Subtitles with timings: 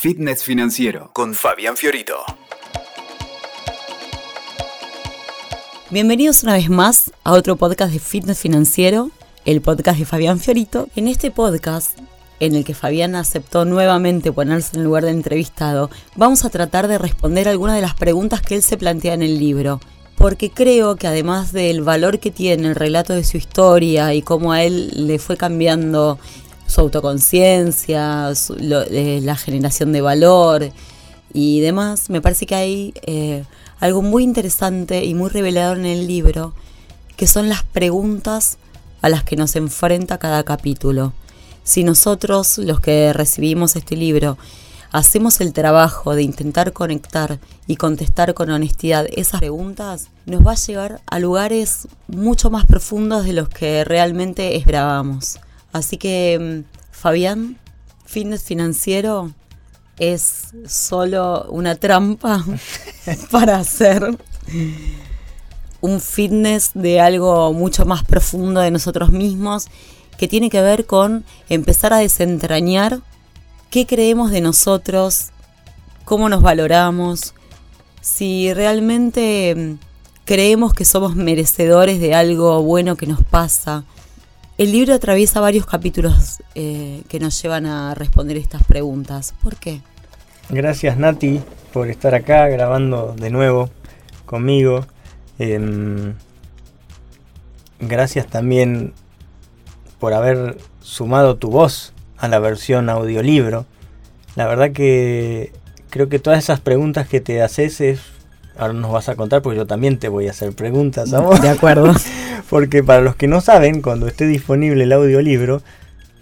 [0.00, 2.14] Fitness Financiero con Fabián Fiorito.
[5.90, 9.10] Bienvenidos una vez más a otro podcast de Fitness Financiero,
[9.44, 10.86] el podcast de Fabián Fiorito.
[10.94, 11.98] En este podcast,
[12.38, 16.98] en el que Fabián aceptó nuevamente ponerse en lugar de entrevistado, vamos a tratar de
[16.98, 19.80] responder algunas de las preguntas que él se plantea en el libro.
[20.14, 24.52] Porque creo que además del valor que tiene el relato de su historia y cómo
[24.52, 26.20] a él le fue cambiando
[26.68, 30.70] su autoconciencia, eh, la generación de valor
[31.32, 33.44] y demás, me parece que hay eh,
[33.80, 36.54] algo muy interesante y muy revelador en el libro,
[37.16, 38.58] que son las preguntas
[39.00, 41.14] a las que nos enfrenta cada capítulo.
[41.64, 44.36] Si nosotros, los que recibimos este libro,
[44.92, 50.56] hacemos el trabajo de intentar conectar y contestar con honestidad esas preguntas, nos va a
[50.56, 55.38] llevar a lugares mucho más profundos de los que realmente esperábamos.
[55.78, 57.58] Así que, mm, Fabián,
[58.04, 59.32] fitness financiero
[59.98, 62.44] es solo una trampa
[63.30, 64.16] para hacer
[65.80, 69.68] un fitness de algo mucho más profundo de nosotros mismos,
[70.16, 73.00] que tiene que ver con empezar a desentrañar
[73.70, 75.28] qué creemos de nosotros,
[76.04, 77.34] cómo nos valoramos,
[78.00, 79.78] si realmente mm,
[80.24, 83.84] creemos que somos merecedores de algo bueno que nos pasa,
[84.58, 89.32] el libro atraviesa varios capítulos eh, que nos llevan a responder estas preguntas.
[89.40, 89.80] ¿Por qué?
[90.50, 91.40] Gracias Nati
[91.72, 93.70] por estar acá grabando de nuevo
[94.26, 94.84] conmigo.
[95.38, 96.14] Em,
[97.78, 98.94] gracias también
[100.00, 103.64] por haber sumado tu voz a la versión audiolibro.
[104.34, 105.52] La verdad que
[105.88, 108.00] creo que todas esas preguntas que te haces es
[108.58, 111.40] ahora nos vas a contar porque yo también te voy a hacer preguntas, amor.
[111.40, 111.94] De acuerdo.
[112.48, 115.62] porque para los que no saben, cuando esté disponible el audiolibro,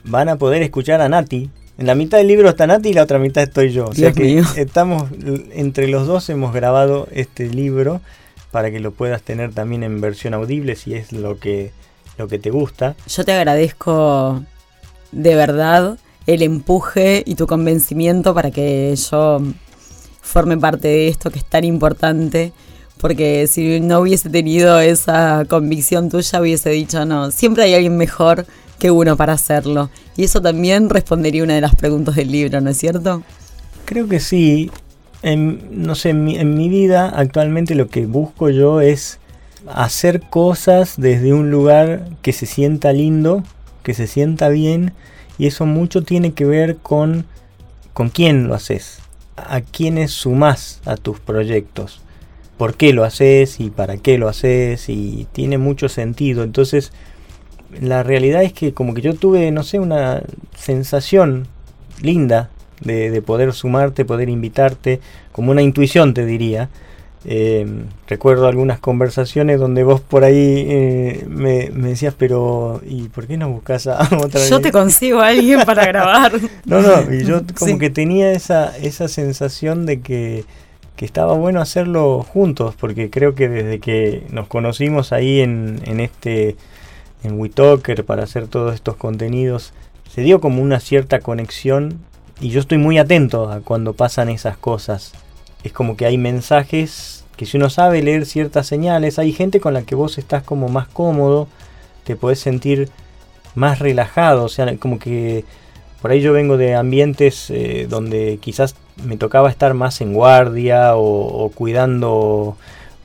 [0.04, 1.50] van a poder escuchar a Nati.
[1.78, 3.86] En la mitad del libro está Nati y la otra mitad estoy yo.
[3.86, 5.04] O sea que estamos,
[5.52, 8.00] entre los dos hemos grabado este libro
[8.50, 11.72] para que lo puedas tener también en versión audible si es lo que,
[12.18, 12.96] lo que te gusta.
[13.08, 14.42] Yo te agradezco
[15.12, 19.42] de verdad el empuje y tu convencimiento para que yo
[20.20, 22.52] forme parte de esto que es tan importante.
[22.98, 28.46] Porque si no hubiese tenido esa convicción tuya, hubiese dicho, no, siempre hay alguien mejor
[28.78, 29.90] que uno para hacerlo.
[30.16, 33.22] Y eso también respondería una de las preguntas del libro, ¿no es cierto?
[33.84, 34.70] Creo que sí.
[35.22, 39.18] no sé, en mi, en mi vida actualmente lo que busco yo es
[39.66, 43.42] hacer cosas desde un lugar que se sienta lindo,
[43.82, 44.92] que se sienta bien.
[45.38, 47.26] Y eso mucho tiene que ver con
[47.96, 48.98] con quién lo haces
[49.36, 52.00] a quiénes sumás a tus proyectos.
[52.56, 54.88] ¿Por qué lo haces y para qué lo haces?
[54.88, 56.42] Y tiene mucho sentido.
[56.42, 56.92] Entonces,
[57.80, 60.22] la realidad es que como que yo tuve, no sé, una
[60.56, 61.48] sensación
[62.00, 62.50] linda
[62.80, 65.00] de, de poder sumarte, poder invitarte,
[65.32, 66.70] como una intuición te diría,
[67.28, 67.66] eh,
[68.06, 73.50] recuerdo algunas conversaciones donde vos por ahí eh, me, decías, pero ¿y por qué no
[73.50, 76.32] buscas a otra Yo te consigo a alguien para grabar.
[76.66, 80.44] no, no, y yo como que tenía esa, esa sensación de que,
[80.96, 86.00] que, estaba bueno hacerlo juntos, porque creo que desde que nos conocimos ahí en, en
[86.00, 86.56] este,
[87.22, 89.72] en WeTalker para hacer todos estos contenidos,
[90.12, 92.00] se dio como una cierta conexión
[92.40, 95.12] y yo estoy muy atento a cuando pasan esas cosas.
[95.64, 99.74] Es como que hay mensajes que si uno sabe leer ciertas señales, hay gente con
[99.74, 101.48] la que vos estás como más cómodo,
[102.04, 102.88] te podés sentir
[103.54, 105.44] más relajado, o sea, como que
[106.00, 108.74] por ahí yo vengo de ambientes eh, donde quizás
[109.04, 112.56] me tocaba estar más en guardia o, cuidando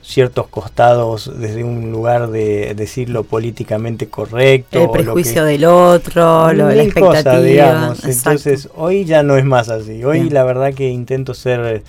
[0.02, 4.82] ciertos costados desde un lugar de decirlo políticamente correcto.
[4.82, 7.40] El prejuicio del otro, lo, la expectativa.
[7.40, 8.04] digamos.
[8.04, 10.02] Entonces, hoy ya no es más así.
[10.02, 11.84] Hoy la verdad que intento ser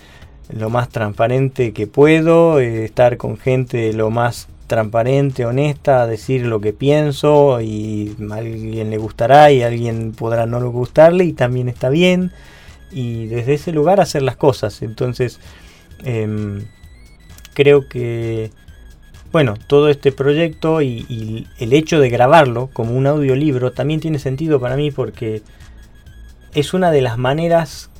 [0.50, 6.60] lo más transparente que puedo, eh, estar con gente lo más transparente, honesta, decir lo
[6.60, 11.68] que pienso y a alguien le gustará y a alguien podrá no gustarle y también
[11.68, 12.32] está bien
[12.94, 14.80] y desde ese lugar hacer las cosas.
[14.82, 15.40] Entonces
[16.04, 16.64] em,
[17.54, 18.50] creo que
[19.34, 24.60] bueno, todo este proyecto y, el hecho de grabarlo como un audiolibro también tiene sentido
[24.60, 25.42] para mí porque
[26.54, 27.90] es una de las maneras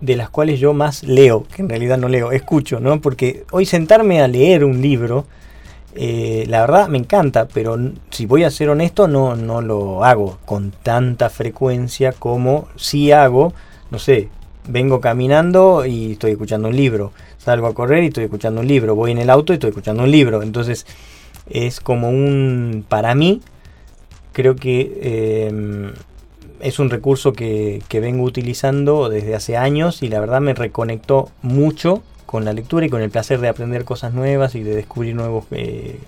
[0.00, 2.98] de las cuales yo más leo, que en realidad no leo, escucho, ¿no?
[3.02, 5.26] Porque hoy sentarme a leer un libro,
[5.94, 7.76] eh, la verdad me encanta, pero
[8.08, 13.52] si voy a ser honesto, no, no lo hago con tanta frecuencia como si hago,
[13.90, 14.28] no sé,
[14.68, 18.94] vengo caminando y estoy escuchando un libro, salgo a correr y estoy escuchando un libro,
[18.94, 20.86] voy en el auto y estoy escuchando un libro, entonces
[21.48, 23.40] es como un, para mí,
[24.32, 24.98] creo que...
[25.02, 25.92] Eh,
[26.60, 32.02] es un recurso que, vengo utilizando desde hace años y la verdad me reconectó mucho
[32.26, 35.46] con la lectura y con el placer de aprender cosas nuevas y de descubrir nuevos
[35.50, 35.98] eh,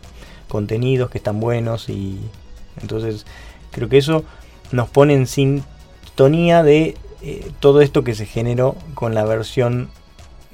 [0.48, 2.18] contenidos que están buenos y
[2.80, 3.26] entonces
[3.70, 4.24] creo que eso
[4.70, 9.88] nos pone en sintonía de eh, todo esto que se generó con la versión,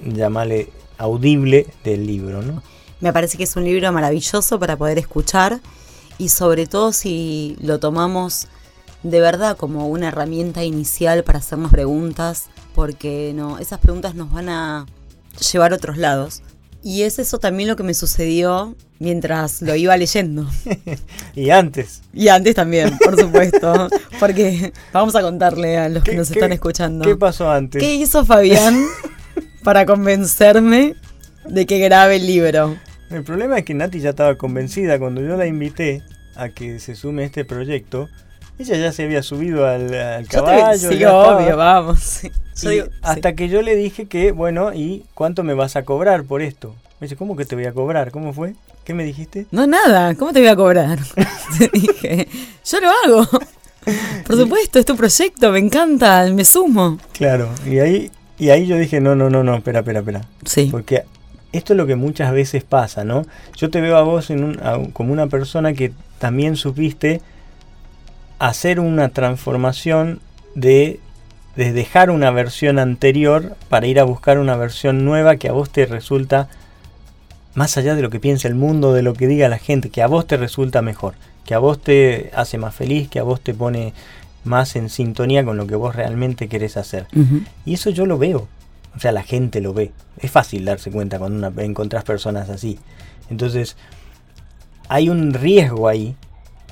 [0.04, 2.42] llamale audible del libro.
[2.42, 2.62] ¿no?
[3.00, 5.60] Me parece que es un libro maravilloso para poder escuchar
[6.18, 8.48] y sobre todo si lo tomamos
[9.02, 14.48] de verdad como una herramienta inicial para hacernos preguntas, porque no, esas preguntas nos van
[14.48, 14.86] a
[15.52, 16.42] llevar a otros lados.
[16.82, 20.48] Y es eso también lo que me sucedió mientras lo iba leyendo.
[21.34, 22.02] y antes.
[22.12, 23.88] Y antes también, por supuesto.
[24.20, 27.04] porque vamos a contarle a los que nos están escuchando.
[27.04, 27.82] ¿Qué pasó antes?
[27.82, 28.84] ¿Qué hizo Fabián
[29.64, 30.94] para convencerme
[31.48, 32.76] de que grabe el libro?
[33.10, 36.02] El problema es que Nati ya estaba convencida cuando yo la invité
[36.36, 38.08] a que se sume a este proyecto.
[38.58, 40.90] Ella ya se había subido al, caballo.
[40.90, 42.22] sí, obvio, vamos.
[43.02, 46.74] hasta que yo le dije que, bueno, ¿y cuánto me vas a cobrar por esto?
[47.00, 48.10] Me dice, ¿cómo que te voy a cobrar?
[48.10, 48.54] ¿Cómo fue?
[48.84, 49.46] ¿Qué me dijiste?
[49.52, 50.98] No, nada, ¿cómo te voy a cobrar?
[51.72, 52.26] dije,
[52.64, 53.28] yo lo hago.
[54.26, 56.98] Por supuesto, es tu proyecto, me encanta, me sumo.
[57.12, 60.22] Claro, y ahí, y ahí yo dije, no, no, no, no, espera, espera, espera.
[60.44, 60.68] Sí.
[60.70, 61.04] Porque
[61.52, 63.24] esto es lo que muchas veces pasa, ¿no?
[63.56, 67.20] Yo te veo a vos en un, como una persona que también supiste
[68.38, 70.20] hacer una transformación
[70.54, 71.00] de,
[71.56, 75.70] de, dejar una versión anterior para ir a buscar una versión nueva que a vos
[75.70, 76.48] te resulta,
[77.54, 80.02] más allá de lo que piensa el mundo, de lo que diga la gente, que
[80.02, 81.14] a vos te resulta mejor,
[81.44, 83.92] que a vos te hace más feliz, que a vos te pone
[84.44, 87.06] más en sintonía con lo que vos realmente querés hacer.
[87.64, 88.48] Y eso yo lo veo,
[88.96, 89.92] o sea, la gente lo ve.
[90.18, 92.78] Es fácil darse cuenta cuando una, encontrás personas así.
[93.30, 93.76] Entonces,
[94.88, 96.16] hay un riesgo ahí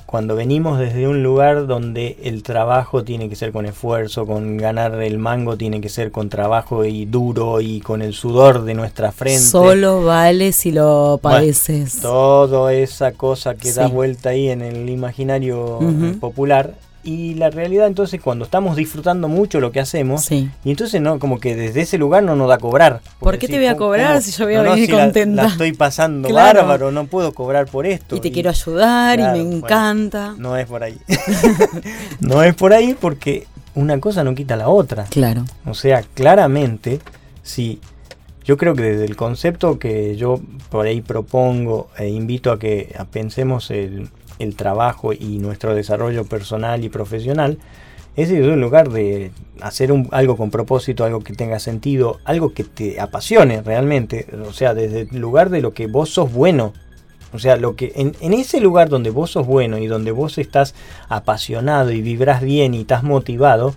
[0.07, 5.01] cuando venimos desde un lugar donde el trabajo tiene que ser con esfuerzo, con ganar
[5.03, 9.11] el mango tiene que ser con trabajo y duro y con el sudor de nuestra
[9.11, 9.41] frente.
[9.41, 11.99] Solo vale si lo padeces.
[11.99, 15.79] todo esa cosa que da vuelta ahí en el imaginario
[16.21, 16.73] popular
[17.07, 21.39] y la realidad entonces cuando estamos disfrutando mucho lo que hacemos y entonces no como
[21.39, 24.21] que desde ese lugar no nos da a cobrar ¿por qué te voy a cobrar
[24.21, 28.15] si yo voy a venir contenta la, estoy pasando bárbaro no puedo cobrar por esto.
[28.15, 30.35] Y te quiero ayudar y me encanta.
[30.37, 30.97] no es por ahí.
[32.19, 35.05] No es por ahí porque una cosa no quita la otra.
[35.05, 35.45] Claro.
[35.65, 36.99] O sea claramente
[37.43, 37.79] si
[38.43, 40.39] yo creo que desde el concepto que yo
[40.69, 46.83] por ahí propongo e invito a que pensemos el, el trabajo y nuestro desarrollo personal
[46.83, 47.57] y profesional,
[48.17, 49.31] es un lugar de
[49.61, 54.73] hacer algo con propósito, algo que tenga sentido, algo que te apasione realmente, o sea,
[54.73, 56.73] desde el lugar de lo que vos sos bueno.
[57.33, 60.73] O sea, lo que en, ese lugar donde vos sos bueno y donde vos estás
[61.09, 63.75] apasionado y vibras bien y estás motivado,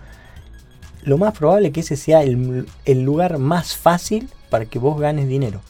[1.02, 4.98] lo más probable es que ese sea el, el lugar más fácil para que vos
[4.98, 5.60] ganes dinero.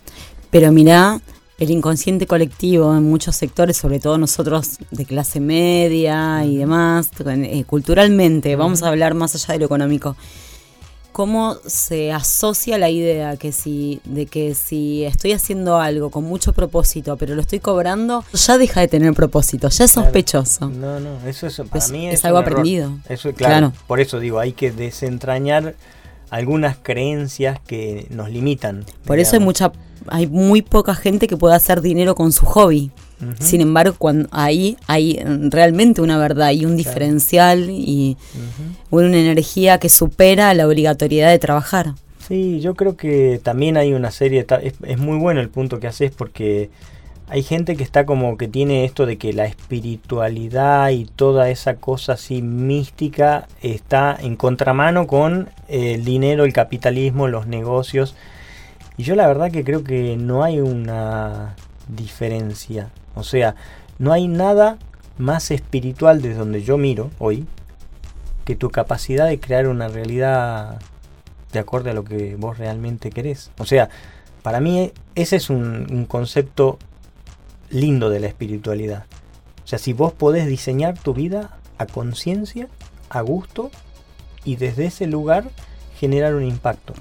[0.51, 1.21] Pero mira,
[1.61, 7.65] el inconsciente colectivo en muchos sectores, sobre todo nosotros de clase media y demás, eh,
[7.65, 10.17] culturalmente, vamos a hablar más allá de lo económico,
[11.13, 16.55] cómo se asocia la idea que si, de que si estoy haciendo algo con mucho
[16.55, 20.71] propósito, pero lo estoy cobrando, ya deja de tener propósito, ya es sospechoso.
[20.71, 22.99] No, no, eso es, para mí es, algo aprendido.
[23.07, 25.75] Eso, claro, por eso digo, hay que desentrañar
[26.31, 28.87] algunas creencias que nos limitan.
[29.05, 29.73] Por eso hay mucha
[30.09, 32.91] hay muy poca gente que pueda hacer dinero con su hobby.
[33.39, 38.17] Sin embargo, cuando ahí hay realmente una verdad y un diferencial y
[38.89, 41.95] una energía que supera la obligatoriedad de trabajar.
[42.27, 45.87] Sí, yo creo que también hay una serie, es, es muy bueno el punto que
[45.87, 46.71] haces porque
[47.31, 51.77] hay gente que está como que tiene esto de que la espiritualidad y toda esa
[51.77, 58.17] cosa así mística está en contramano con el dinero, el capitalismo, los negocios.
[58.97, 61.57] Y yo la verdad que creo que no hay una
[61.89, 62.91] diferencia.
[63.15, 63.55] O sea,
[63.99, 64.79] no hay nada
[65.19, 67.47] más espiritual desde donde yo miro hoy
[68.45, 70.81] que tu capacidad de crear una realidad
[71.53, 73.51] de acuerdo a lo que vos realmente querés.
[73.59, 73.91] O sea,
[74.43, 76.79] para mí ese es un, un concepto
[77.71, 79.05] lindo de la espiritualidad.
[79.65, 82.69] O sea, si vos podés diseñar tu vida a conciencia,
[83.09, 83.71] a gusto,
[84.45, 85.51] y desde ese lugar
[85.99, 86.95] generar un impacto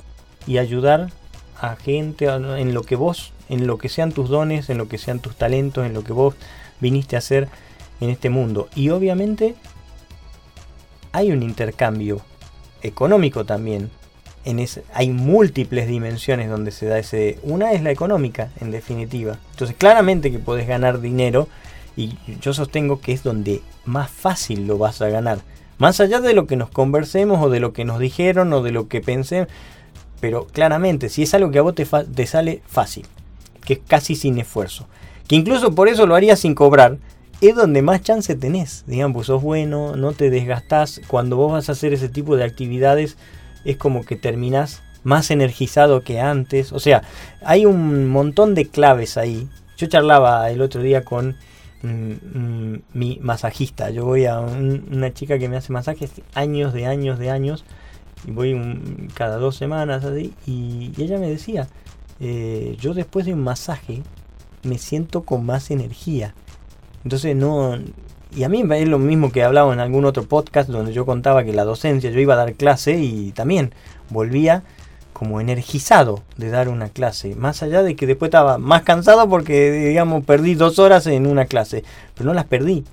[0.46, 1.10] y ayudar
[1.62, 4.98] a gente en lo que vos, en lo que sean tus dones, en lo que
[4.98, 6.36] sean tus talentos, en lo que vos
[6.80, 7.48] viniste a hacer
[8.02, 8.70] en este mundo.
[8.76, 9.56] Y obviamente
[11.12, 12.22] hay un intercambio
[12.82, 13.90] económico también.
[14.46, 17.40] En ese, hay múltiples dimensiones donde se da ese...
[17.44, 19.38] Una es la económica, en definitiva.
[19.52, 21.48] Entonces claramente que podés ganar dinero
[21.98, 25.40] y yo sostengo que es donde más fácil lo vas a ganar.
[25.78, 28.72] Más allá de lo que nos conversemos o de lo que nos dijeron o de
[28.72, 29.48] lo que pensé,
[30.20, 33.06] pero claramente, si es algo que a vos te, sale fácil,
[33.66, 34.88] que es casi sin esfuerzo,
[35.28, 36.98] que incluso por eso lo harías sin cobrar,
[37.42, 38.84] es donde más chance tenés.
[38.88, 41.02] Digamos, pues sos bueno, no te desgastás.
[41.08, 43.18] Cuando vos vas a hacer ese tipo de actividades,
[43.64, 46.74] es como que terminás más energizado que antes.
[46.74, 47.04] O sea,
[47.44, 49.48] hay un montón de claves ahí.
[49.78, 51.38] Yo charlaba el otro día con
[51.82, 53.90] mm, mm, mi masajista.
[53.90, 57.64] Yo voy a una chica que me hace masajes años de años de años.
[58.28, 58.60] Y voy
[59.14, 60.34] cada dos semanas así.
[60.46, 61.68] Y, ella me decía,
[62.20, 64.04] eh, yo después de un masaje
[64.64, 66.34] me siento con más energía.
[67.04, 67.78] Entonces no...
[68.36, 71.44] Y a mí es lo mismo que hablaba en algún otro podcast donde yo contaba
[71.44, 73.74] que la docencia, yo iba a dar clase y también
[74.12, 74.64] volvía
[75.14, 79.70] como energizado de dar una clase, más allá de que después estaba más cansado porque,
[79.72, 81.84] digamos, perdí dos horas en una clase,
[82.16, 82.86] pero no las perdí.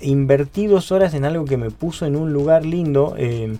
[0.00, 3.14] Invertí dos horas en algo que me puso en un lugar lindo.
[3.16, 3.56] Eh,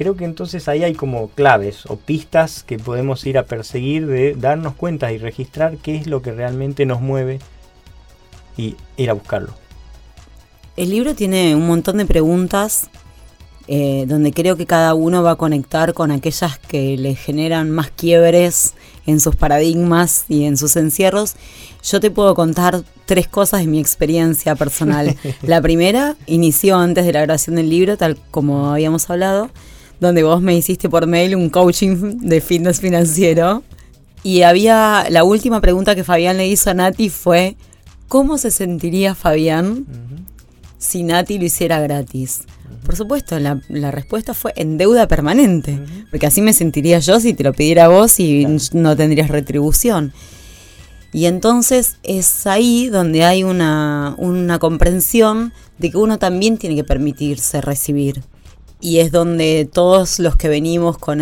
[0.00, 4.34] creo que entonces ahí hay como claves o pistas que podemos ir a perseguir de
[4.34, 7.38] darnos cuenta y registrar qué es lo que realmente nos mueve
[8.56, 9.52] y ir a buscarlo.
[10.78, 12.88] El libro tiene un montón de preguntas
[13.68, 17.90] eh, donde creo que cada uno va a conectar con aquellas que le generan más
[17.90, 18.72] quiebres
[19.04, 21.34] en sus paradigmas y en sus encierros.
[21.82, 25.14] Yo te puedo contar tres cosas de mi experiencia personal.
[25.42, 29.50] la primera inició antes de la grabación del libro, tal como habíamos hablado,
[30.00, 33.62] donde vos me hiciste por mail un coaching de fitness financiero.
[34.22, 37.56] Y había la última pregunta que Fabián le hizo a Nati fue,
[38.08, 39.86] ¿cómo se sentiría Fabián
[40.78, 42.42] si Nati lo hiciera gratis?
[42.84, 45.78] Por supuesto, la, respuesta fue en deuda permanente,
[46.10, 50.12] porque así me sentiría yo si te lo pidiera vos y no tendrías retribución.
[51.12, 56.84] Y entonces es ahí donde hay una, una comprensión de que uno también tiene que
[56.84, 58.22] permitirse recibir.
[58.80, 61.20] Y es donde todos los que venimos con,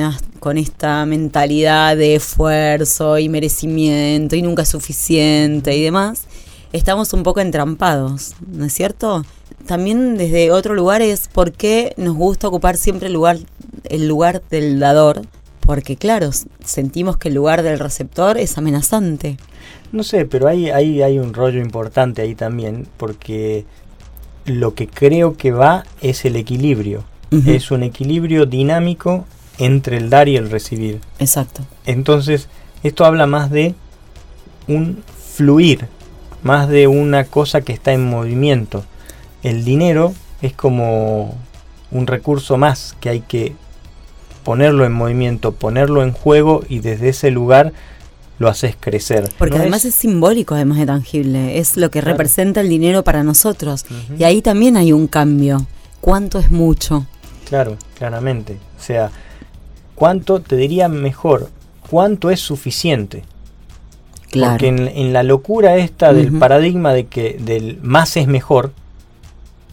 [0.56, 6.24] esta mentalidad de esfuerzo y merecimiento y nunca es suficiente y demás,
[6.72, 9.24] estamos un poco entrampados, ¿no es cierto?
[9.66, 13.38] También desde otro lugar es por qué nos gusta ocupar siempre el lugar,
[13.84, 15.22] el lugar del dador,
[15.60, 16.30] porque claro,
[16.64, 19.36] sentimos que el lugar del receptor es amenazante.
[19.90, 23.66] No sé, pero hay, hay, hay un rollo importante ahí también, porque
[24.44, 27.04] lo que creo que va es el equilibrio.
[27.30, 29.26] Es un equilibrio dinámico
[29.58, 31.00] entre el dar y el recibir.
[31.18, 31.62] Exacto.
[31.84, 32.48] Entonces,
[32.82, 33.74] esto habla más de
[34.66, 35.02] un
[35.34, 35.88] fluir
[36.42, 38.84] más de una cosa que está en movimiento.
[39.42, 41.36] El dinero es como
[41.90, 43.54] un recurso más que hay que
[44.44, 47.72] ponerlo en movimiento, ponerlo en juego y desde ese lugar
[48.38, 49.30] lo haces crecer.
[49.36, 49.94] Porque además es...
[49.94, 53.84] simbólico, además de tangible, es lo que representa el dinero para nosotros.
[54.16, 55.66] Y ahí también hay un cambio.
[56.00, 57.06] ¿Cuánto es mucho?
[57.48, 58.58] Claro, claramente.
[58.78, 59.10] O sea,
[59.94, 61.48] ¿cuánto te diría mejor?
[61.88, 63.24] ¿Cuánto es suficiente?
[64.30, 68.72] Porque en, la locura esta del paradigma de que del más es mejor,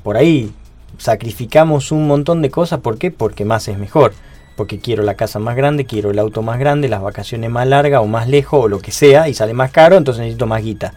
[0.02, 0.54] por ahí
[0.98, 2.80] sacrificamos un montón de cosas.
[2.80, 3.12] ¿Por qué?
[3.12, 4.14] Porque más es mejor.
[4.56, 8.02] Porque quiero la casa más grande, quiero el auto más grande, las vacaciones más largas
[8.02, 10.94] o más lejos o lo que sea y sale más caro, entonces necesito más guita.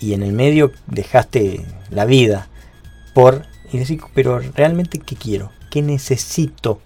[0.00, 2.48] Y en el medio dejaste la vida
[3.14, 3.42] por...
[3.72, 5.50] Y decir, pero realmente ¿qué quiero?
[5.76, 6.80] ¿Qué necesito?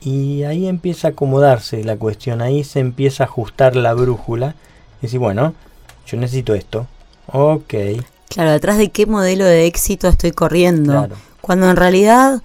[0.00, 4.56] Y ahí empieza a acomodarse la cuestión, ahí se empieza a ajustar la brújula
[4.98, 5.54] y decir, bueno,
[6.08, 6.88] yo necesito esto.
[7.28, 7.72] Ok.
[8.28, 11.08] Claro, detrás de qué modelo de éxito estoy corriendo.
[11.40, 12.42] Cuando en realidad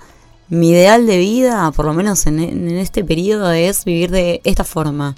[0.49, 5.15] mi ideal de vida, por lo menos en, este periodo, es vivir de esta forma.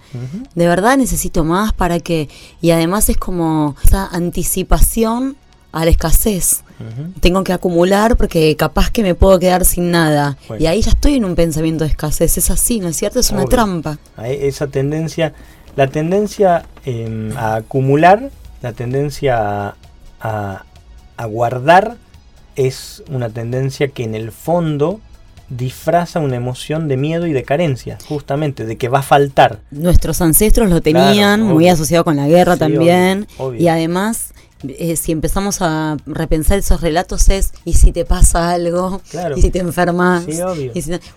[0.55, 2.29] De verdad necesito más para que...
[2.62, 5.36] Y además es como esa anticipación
[5.74, 6.62] a la escasez.
[7.22, 10.38] Tengo que acumular porque capaz que me puedo quedar sin nada.
[10.60, 12.38] Y ahí ya estoy en un pensamiento de escasez.
[12.38, 13.20] Es así, ¿no es cierto?
[13.20, 13.98] Es una trampa.
[14.18, 15.34] Esa tendencia
[15.75, 18.30] la tendencia em, a acumular,
[18.62, 19.75] la tendencia
[20.22, 20.63] a,
[21.30, 21.96] guardar,
[22.56, 25.00] es una tendencia que en el fondo
[25.50, 29.60] disfraza una emoción de miedo y de carencia, justamente, de que va a faltar.
[29.72, 33.27] Nuestros ancestros lo tenían, muy asociado con la guerra también,
[33.58, 34.34] y además
[34.67, 39.01] eh, si empezamos a repensar esos relatos es y si te pasa algo
[39.36, 40.25] y si te enfermas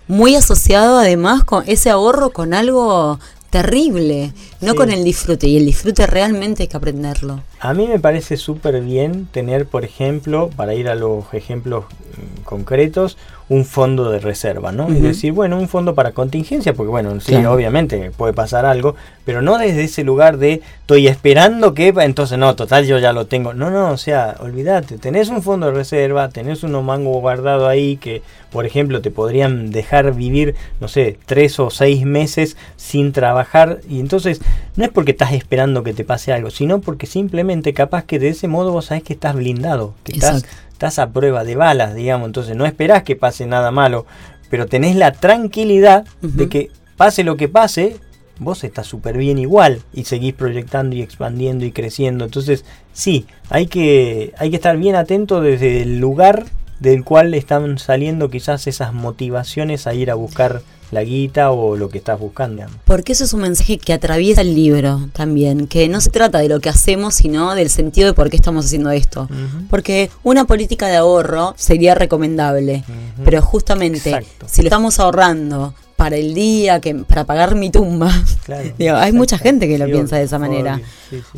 [0.07, 5.47] muy asociado además con ese ahorro con algo terrible, no con el disfrute.
[5.47, 7.41] Y el disfrute realmente hay que aprenderlo.
[7.59, 12.43] A mí me parece súper bien tener, por ejemplo, para ir a los ejemplos mm,
[12.43, 13.17] concretos,
[13.49, 14.89] un fondo de reserva, ¿no?
[14.89, 19.41] Es decir, bueno, un fondo para contingencia, porque bueno, sí, obviamente puede pasar algo, pero
[19.41, 23.53] no desde ese lugar de estoy esperando que, entonces no, total, yo ya lo tengo.
[23.53, 27.95] No, no, o sea, olvídate, tenés un fondo de reserva, tenés unos mangos guardado ahí
[27.95, 33.79] que, por ejemplo, te podrían dejar vivir, no sé, tres o seis meses sin trabajar,
[33.89, 34.41] y entonces
[34.75, 38.29] no es porque estás esperando que te pase algo, sino porque simplemente capaz que de
[38.29, 40.45] ese modo vos sabés que estás blindado, que estás
[40.77, 44.05] estás a prueba de balas, digamos, entonces no esperás que pase nada malo,
[44.51, 47.95] pero tenés la tranquilidad de que pase lo que pase,
[48.39, 52.25] vos estás súper bien igual y seguís proyectando y expandiendo y creciendo.
[52.25, 56.45] Entonces, sí, hay que, hay que estar bien atento desde el lugar
[56.79, 61.89] del cual están saliendo quizás esas motivaciones a ir a buscar la guita o lo
[61.89, 62.63] que estás buscando.
[62.85, 66.47] Porque eso es un mensaje que atraviesa el libro también, que no se trata de
[66.47, 69.27] lo que hacemos, sino del sentido de por qué estamos haciendo esto.
[69.69, 72.83] Porque una política de ahorro sería recomendable,
[73.23, 78.13] pero justamente si lo estamos ahorrando para el día, que para pagar mi tumba,
[78.95, 80.79] hay mucha gente que lo piensa de esa manera.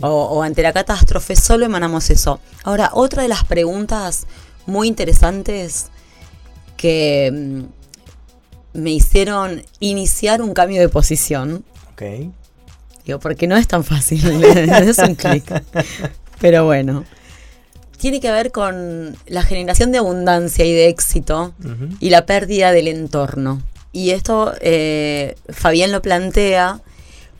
[0.01, 2.39] O, o ante la catástrofe solo emanamos eso.
[2.63, 4.27] Ahora, otra de las preguntas
[4.69, 5.87] muy interesantes
[6.77, 11.65] que mm, me hicieron iniciar un cambio de posición.
[11.91, 12.31] Ok.
[13.05, 15.63] Digo, porque no es tan fácil, es un clic.
[16.39, 17.05] Pero bueno.
[17.97, 21.53] Tiene que ver con la generación de abundancia y de éxito
[21.99, 23.61] y la pérdida del entorno.
[23.91, 26.79] Y esto eh, Fabián lo plantea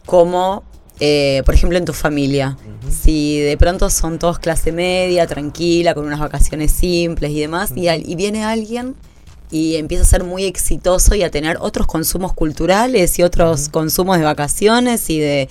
[0.05, 0.63] como,
[1.00, 2.58] eh, por ejemplo, en tu familia.
[2.89, 7.88] Si de pronto son todos clase media, tranquila, con unas vacaciones simples y demás, y,
[7.89, 8.96] y viene alguien
[9.51, 14.18] y empieza a ser muy exitoso y a tener otros consumos culturales y otros consumos
[14.18, 15.50] de vacaciones y de,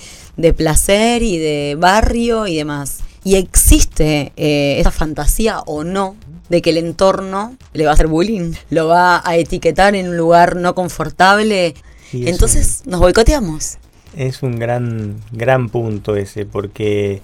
[0.57, 2.99] placer y de barrio y demás.
[3.25, 6.17] Y existe eh, esa fantasía o no
[6.49, 10.17] de que el entorno le va a hacer bullying, lo va a etiquetar en un
[10.17, 11.75] lugar no confortable.
[12.12, 13.78] Entonces nos boicoteamos.
[14.16, 17.20] Es un gran, gran punto ese, porque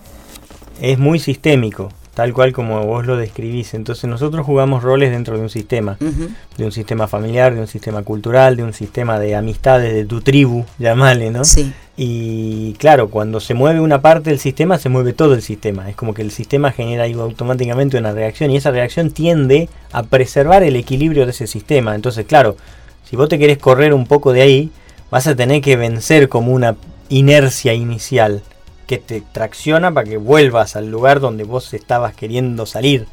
[0.80, 3.74] es muy sistémico tal cual como vos lo describís.
[3.74, 5.98] Entonces nosotros jugamos roles dentro de un sistema,
[6.56, 10.20] de un sistema familiar, de un sistema cultural, de un sistema de amistades, de tu
[10.20, 11.44] tribu, llamale, ¿no?
[11.44, 11.72] Sí.
[11.96, 15.88] Y claro, cuando se mueve una parte del sistema, se mueve todo el sistema.
[15.90, 20.62] Es como que el sistema genera automáticamente una reacción y esa reacción tiende a preservar
[20.62, 21.94] el equilibrio de ese sistema.
[21.94, 22.56] Entonces, claro,
[23.08, 24.70] si vos te querés correr un poco de ahí,
[25.14, 26.74] vas a tener que vencer como una
[27.08, 28.42] inercia inicial
[28.88, 33.06] que te tracciona para que vuelvas al lugar donde vos estabas queriendo salir.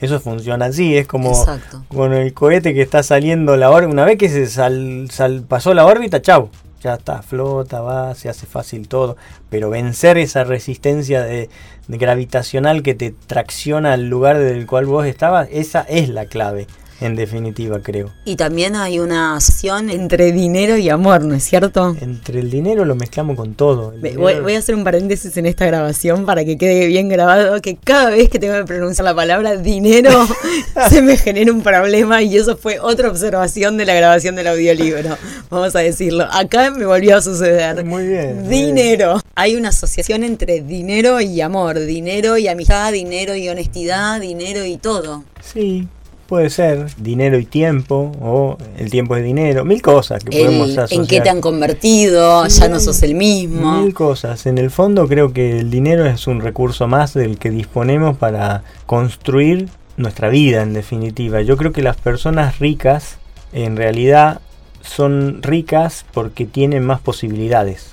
[0.00, 1.46] Eso funciona así, es como
[1.86, 3.92] con el cohete que está saliendo la órbita.
[3.92, 6.50] Una vez que se sal, pasó la órbita, chau,
[6.82, 9.16] ya está, flota, va, se hace fácil todo.
[9.48, 11.48] Pero vencer esa resistencia de,
[11.86, 16.66] gravitacional que te tracciona al lugar del cual vos estabas, esa es la clave
[17.00, 18.12] en definitiva, creo.
[18.24, 21.96] Y también hay una acción entre dinero y amor, ¿no es cierto?
[22.00, 23.92] Entre el dinero lo mezclamos con todo.
[24.16, 28.10] Voy, a hacer un paréntesis en esta grabación para que quede bien grabado que cada
[28.10, 30.10] vez que tengo que pronunciar la palabra dinero
[30.88, 35.16] se me genera un problema y eso fue otra observación de la grabación del audiolibro,
[35.50, 36.26] vamos a decirlo.
[36.32, 37.84] Acá me volvió a suceder.
[37.84, 38.48] Muy bien.
[38.48, 39.20] Dinero.
[39.34, 44.76] Hay una asociación entre dinero y amor, dinero y amistad, dinero y honestidad, dinero y
[44.78, 45.24] todo.
[45.42, 45.88] Sí,
[46.26, 51.00] Puede ser dinero y tiempo, o el tiempo es dinero, mil cosas que podemos asociar.
[51.00, 52.46] ¿En qué te han convertido?
[52.48, 53.82] ya no sos el mismo.
[53.82, 54.46] Mil cosas.
[54.46, 58.64] En el fondo creo que el dinero es un recurso más del que disponemos para
[58.86, 61.42] construir nuestra vida en definitiva.
[61.42, 63.18] Yo creo que las personas ricas
[63.52, 64.40] en realidad
[64.82, 67.92] son ricas porque tienen más posibilidades,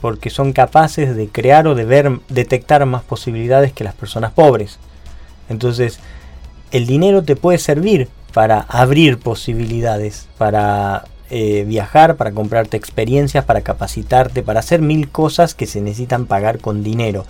[0.00, 4.78] porque son capaces de crear o de ver, detectar más posibilidades que las personas pobres.
[5.48, 5.98] Entonces,
[6.70, 13.62] el dinero te puede servir para abrir posibilidades, para eh, viajar, para comprarte experiencias, para
[13.62, 17.26] capacitarte, para hacer mil cosas que se necesitan pagar con dinero.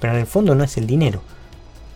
[0.00, 1.20] Pero en el fondo no es el dinero.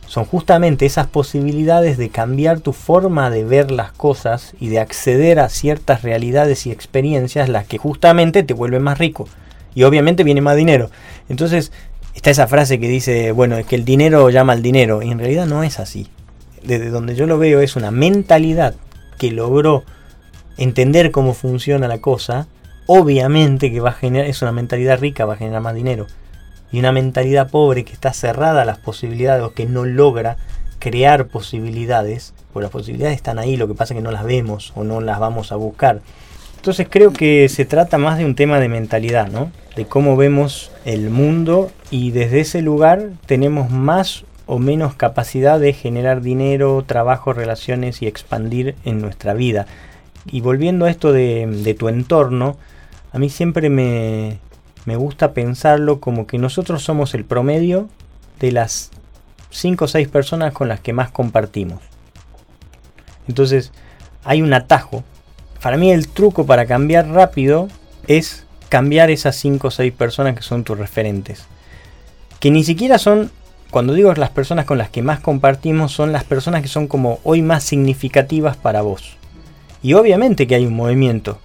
[0.07, 5.39] Son justamente esas posibilidades de cambiar tu forma de ver las cosas y de acceder
[5.39, 9.29] a ciertas realidades y experiencias las que justamente te vuelven más rico.
[9.73, 10.91] Y obviamente viene más dinero.
[11.29, 11.71] Entonces
[12.15, 15.01] está esa frase que dice, bueno, es que el dinero llama al dinero.
[15.01, 16.09] Y en realidad no es así
[16.63, 18.75] desde donde yo lo veo, es una mentalidad
[19.19, 19.85] que logró
[20.57, 22.47] entender cómo funciona la cosa,
[22.87, 26.07] obviamente que va a generar, es una mentalidad rica, va a generar más dinero.
[26.73, 30.37] Y una mentalidad pobre que está cerrada a las posibilidades o que no logra
[30.79, 34.73] crear posibilidades, pues las posibilidades están ahí, lo que pasa es que no las vemos
[34.75, 36.01] o no las vamos a buscar.
[36.57, 39.51] Entonces creo que se trata más de un tema de mentalidad, ¿no?
[39.77, 45.73] De cómo vemos el mundo y desde ese lugar tenemos más o menos capacidad de
[45.73, 49.67] generar dinero, trabajo, relaciones y expandir en nuestra vida.
[50.27, 52.57] Y volviendo a esto de, tu entorno,
[53.13, 54.39] a mí siempre me,
[54.85, 57.89] me gusta pensarlo como que nosotros somos el promedio
[58.39, 58.91] de las
[59.51, 61.81] 5 o 6 personas con las que más compartimos.
[63.29, 63.73] Entonces,
[64.25, 65.05] hay un atajo.
[65.63, 67.69] Para mí el truco para cambiar rápido
[68.07, 71.45] es cambiar esas 5 o 6 personas que son tus referentes.
[72.39, 73.31] Que ni siquiera son,
[73.71, 77.21] cuando digo las personas con las que más compartimos, son las personas que son como
[77.25, 79.17] hoy más significativas para vos.
[79.83, 81.39] Y obviamente que hay un movimiento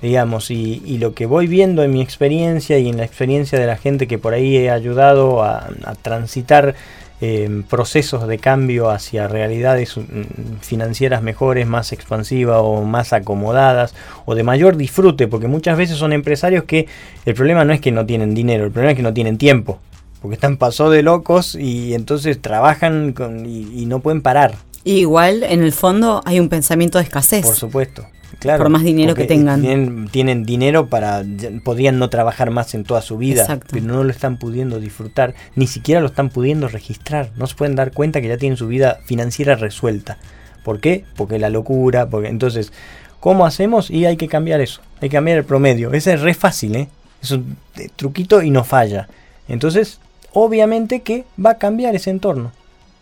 [0.00, 3.76] digamos, y, lo que voy viendo en mi experiencia y en la experiencia de la
[3.76, 5.68] gente que por ahí he ayudado a,
[6.02, 6.74] transitar
[7.20, 14.36] em, procesos de cambio hacia realidades mm, financieras mejores, más expansivas o más acomodadas o
[14.36, 16.86] de mayor disfrute, porque muchas veces son empresarios que
[17.26, 19.80] el problema no es que no tienen dinero, el problema es que no tienen tiempo,
[20.20, 23.14] porque están pasados de locos y entonces trabajan
[23.46, 24.54] y, y no pueden parar.
[24.84, 27.44] igual, en el fondo, hay un pensamiento de escasez.
[27.44, 28.06] Por supuesto.
[28.38, 30.08] Claro, por más dinero que tengan.
[30.10, 31.24] Tienen, dinero para,
[31.64, 35.66] podrían no trabajar más en toda su vida, pero no lo están pudiendo disfrutar, ni
[35.66, 39.00] siquiera lo están pudiendo registrar, no se pueden dar cuenta que ya tienen su vida
[39.04, 40.18] financiera resuelta.
[40.62, 41.04] ¿Por qué?
[41.16, 42.72] Porque la locura, porque entonces,
[43.18, 43.90] ¿cómo hacemos?
[43.90, 45.92] Y hay que cambiar eso, hay que cambiar el promedio.
[45.92, 46.88] Ese es re fácil, ¿eh?
[47.20, 47.56] Es un
[47.96, 49.08] truquito y no falla.
[49.48, 49.98] Entonces,
[50.44, 52.52] obviamente que va a cambiar ese entorno.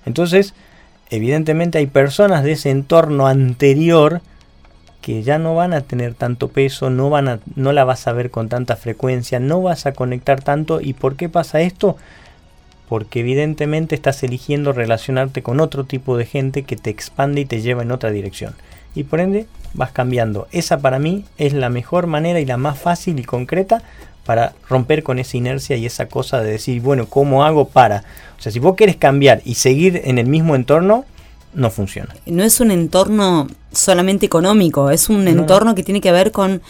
[0.05, 0.55] Entonces,
[1.11, 4.21] evidentemente hay personas de ese entorno anterior
[5.01, 8.13] que ya no van a tener tanto peso, no, van a, no la vas a
[8.13, 10.81] ver con tanta frecuencia, no vas a conectar tanto.
[10.81, 11.97] ¿Y por qué pasa esto?
[12.89, 17.61] Porque evidentemente estás eligiendo relacionarte con otro tipo de gente que te expande y te
[17.61, 18.55] lleva en otra dirección.
[18.97, 20.49] Y por ende vas cambiando.
[20.51, 23.83] Esa para mí es la mejor manera y la más fácil y concreta
[24.27, 28.05] para romper con esa inercia y esa cosa de decir, bueno, ¿cómo hago para?
[28.39, 31.05] O sea, si vos quieres cambiar y seguir en el mismo entorno,
[31.55, 32.15] no funciona.
[32.27, 36.61] No es un entorno solamente económico, es un entorno que tiene que ver con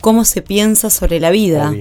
[0.00, 1.72] cómo se piensa sobre la vida.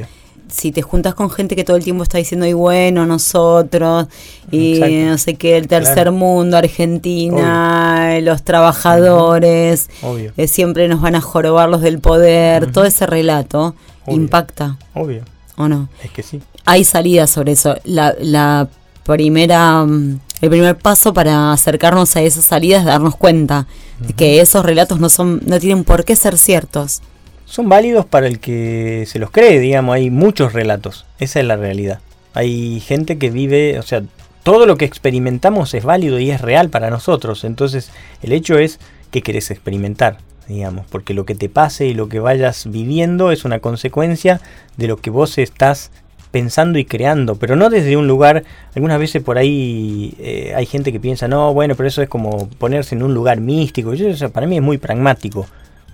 [0.50, 4.08] Si te juntas con gente que todo el tiempo está diciendo, y bueno, nosotros,
[4.52, 9.90] y no sé qué, el tercer mundo, Argentina, los trabajadores,
[10.38, 13.76] eh, siempre nos van a jorobar los del poder, todo ese relato
[14.08, 14.78] impacta.
[14.94, 15.24] Obvio.
[15.58, 15.90] ¿O no?
[16.04, 16.42] Es que sí.
[16.66, 17.76] Hay salidas sobre eso.
[17.84, 18.68] La, la
[19.04, 23.66] primera mm, el primer paso para acercarnos a esas salidas es darnos cuenta
[24.00, 27.02] de que esos relatos no son no tienen por qué ser ciertos.
[27.48, 31.56] Son válidos para el que se los cree, digamos, hay muchos relatos, esa es la
[31.56, 32.02] realidad.
[32.34, 34.04] Hay gente que vive, o sea,
[34.44, 37.90] todo lo que experimentamos es válido y es real para nosotros, entonces
[38.22, 38.82] el hecho es
[39.12, 40.18] que querés experimentar,
[40.50, 44.42] digamos, porque lo que te pase y lo que vayas viviendo es una consecuencia
[44.76, 45.90] de lo que vos estás
[46.32, 48.44] pensando y creando, pero no desde un lugar,
[48.76, 52.50] algunas veces por ahí eh, hay gente que piensa, no, bueno, pero eso es como
[52.60, 55.48] ponerse en un lugar místico, yo, para mí es muy pragmático.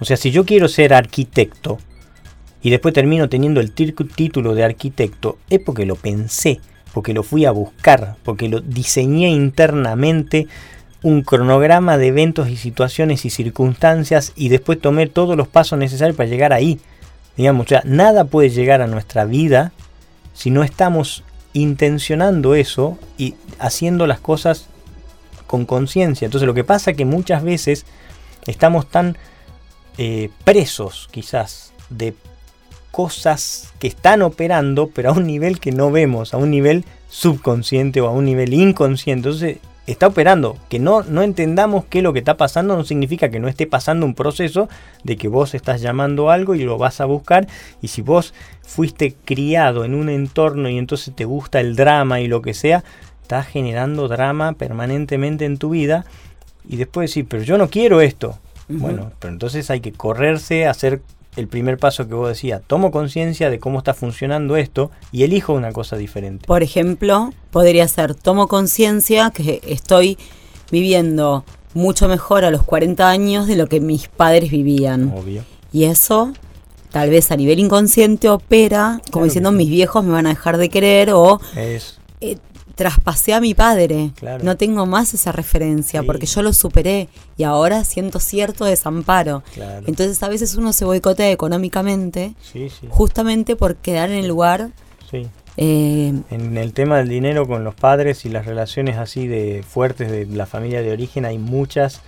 [0.03, 1.77] O sea, si yo quiero ser arquitecto
[2.61, 6.59] y después termino teniendo el título de arquitecto, es porque lo pensé,
[6.93, 10.47] porque lo fui a buscar, porque lo diseñé internamente
[11.03, 16.17] un cronograma de eventos y situaciones y circunstancias y después tomé todos los pasos necesarios
[16.17, 16.81] para llegar ahí.
[17.37, 19.71] Digamos, o sea, nada puede llegar a nuestra vida
[20.33, 24.67] si no estamos intencionando eso y haciendo las cosas
[25.47, 26.25] con conciencia.
[26.25, 27.85] Entonces lo que pasa es que muchas veces
[28.47, 29.15] estamos tan
[29.97, 32.13] eh, presos quizás de
[32.91, 38.01] cosas que están operando, pero a un nivel que no vemos, a un nivel subconsciente
[38.01, 39.29] o a un nivel inconsciente.
[39.29, 40.57] Entonces está operando.
[40.69, 44.05] Que no, no entendamos que lo que está pasando no significa que no esté pasando
[44.05, 44.69] un proceso
[45.03, 47.47] de que vos estás llamando algo y lo vas a buscar.
[47.81, 52.27] Y si vos fuiste criado en un entorno y entonces te gusta el drama y
[52.27, 52.83] lo que sea,
[53.21, 56.05] estás generando drama permanentemente en tu vida.
[56.67, 58.37] Y después decir, pero yo no quiero esto.
[58.67, 61.01] Bueno, pero entonces hay que correrse, hacer
[61.35, 65.53] el primer paso que vos decías, tomo conciencia de cómo está funcionando esto y elijo
[65.53, 66.45] una cosa diferente.
[66.45, 70.17] Por ejemplo, podría ser, tomo conciencia que estoy
[70.71, 75.11] viviendo mucho mejor a los 40 años de lo que mis padres vivían.
[75.15, 75.43] Obvio.
[75.71, 76.33] Y eso,
[76.91, 80.69] tal vez a nivel inconsciente, opera como diciendo mis viejos me van a dejar de
[80.69, 81.41] querer o...
[81.55, 81.99] Es.
[82.21, 82.37] Eh,
[82.75, 84.11] traspasé a mi padre.
[84.41, 89.43] No tengo más esa referencia porque yo lo superé y ahora siento cierto desamparo.
[89.85, 92.33] Entonces a veces uno se boicotea económicamente
[92.89, 94.69] justamente por quedar en el lugar.
[95.55, 100.09] Eh, en el tema del dinero con los padres y las relaciones así de fuertes
[100.09, 102.01] de la familia de origen hay muchas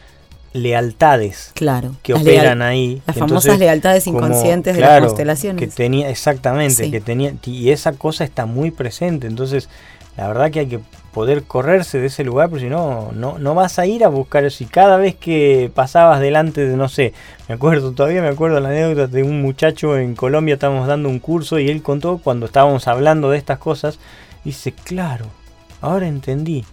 [0.55, 3.01] lealtades claro, que operan ahí.
[3.05, 5.59] Las famosas lealtades inconscientes de las constelaciones.
[5.59, 9.27] Que tenía, exactamente, que tenía, y esa cosa está muy presente.
[9.27, 9.69] Entonces,
[10.17, 10.79] la verdad que hay que
[11.15, 14.51] poder correrse de ese lugar, porque si no, no, no vas a ir a buscar
[14.51, 17.13] Si cada vez que pasabas delante de, no sé,
[17.47, 21.19] me acuerdo, todavía me acuerdo la anécdota de un muchacho en Colombia, estábamos dando un
[21.19, 23.97] curso y él contó cuando estábamos hablando de estas cosas,
[24.43, 25.27] dice, claro,
[25.79, 26.65] ahora entendí.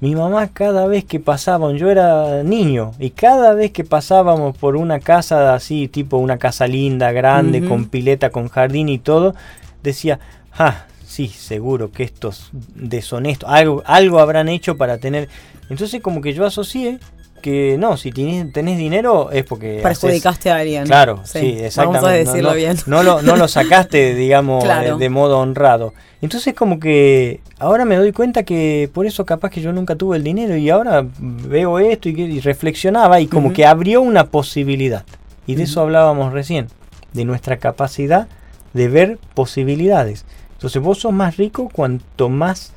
[0.00, 4.76] Mi mamá cada vez que pasaban, yo era niño, y cada vez que pasábamos por
[4.76, 9.34] una casa así, tipo una casa linda, grande, con pileta, con jardín y todo,
[9.82, 10.18] decía,
[10.58, 15.28] ah, sí, seguro que estos deshonestos, algo, algo habrán hecho para tener...
[15.68, 17.00] Entonces como que yo asocié
[17.42, 19.80] que no, si tenés, tenés dinero es porque...
[19.82, 20.84] Perjudicaste a alguien.
[20.84, 22.04] Claro, sí, exactamente.
[22.04, 22.76] Vamos a decirlo bien.
[22.86, 24.64] No lo, no lo sacaste, digamos,
[24.98, 25.94] de, modo honrado.
[26.22, 30.16] Entonces como que ahora me doy cuenta que por eso capaz que yo nunca tuve
[30.16, 35.04] el dinero y ahora veo esto y, reflexionaba y como que abrió una posibilidad.
[35.44, 36.68] Y de eso hablábamos recién,
[37.12, 38.28] de nuestra capacidad
[38.74, 40.24] de ver posibilidades.
[40.60, 42.74] Entonces vos sos más rico cuanto más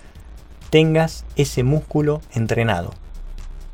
[0.69, 2.93] tengas ese músculo entrenado.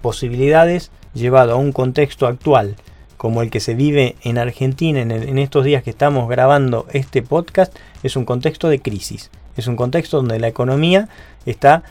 [0.02, 2.76] Posibilidades llevado a un contexto actual
[3.18, 7.72] como el que se vive en Argentina en, estos días que estamos grabando este podcast,
[8.02, 9.30] es un contexto de crisis.
[9.56, 11.08] Es un contexto donde la economía
[11.46, 11.84] está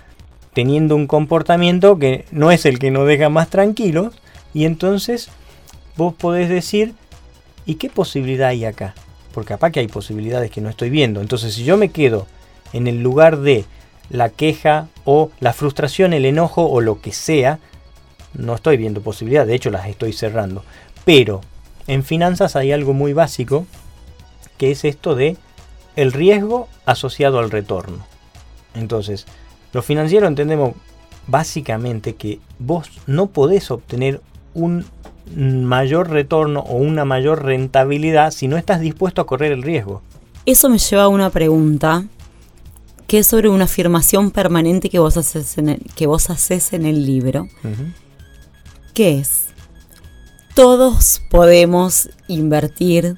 [0.55, 4.21] teniendo un comportamiento que no es el que nos deja más tranquilos
[4.53, 5.29] y entonces
[5.97, 6.95] vos podés decir,
[7.65, 8.97] ¿y qué posibilidad hay acá?
[9.33, 11.21] Porque capaz que hay posibilidades que no estoy viendo.
[11.21, 12.27] Entonces, si yo me quedo
[12.73, 13.65] en el lugar de
[14.11, 17.59] la queja o la frustración, el enojo o lo que sea,
[18.35, 20.65] no estoy viendo posibilidades, de hecho las estoy cerrando.
[21.05, 21.41] Pero
[21.87, 23.67] en finanzas hay algo muy básico,
[24.57, 25.37] que es esto de
[25.97, 28.07] el riesgo asociado al retorno.
[28.75, 29.27] Entonces,
[29.73, 30.75] lo financiero entendemos
[31.27, 34.21] básicamente que vos no podés obtener
[34.55, 34.87] un
[35.37, 40.03] mayor retorno o una mayor rentabilidad si no estás dispuesto a correr el riesgo.
[40.47, 42.07] Eso me lleva a una pregunta
[43.07, 46.85] que es sobre una afirmación permanente que vos haces en el, que vos haces en
[46.85, 47.49] el libro.
[48.93, 49.47] ¿Qué es?
[50.55, 53.17] Todos podemos invertir,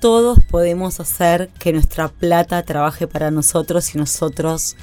[0.00, 4.76] todos podemos hacer que nuestra plata trabaje para nosotros y nosotros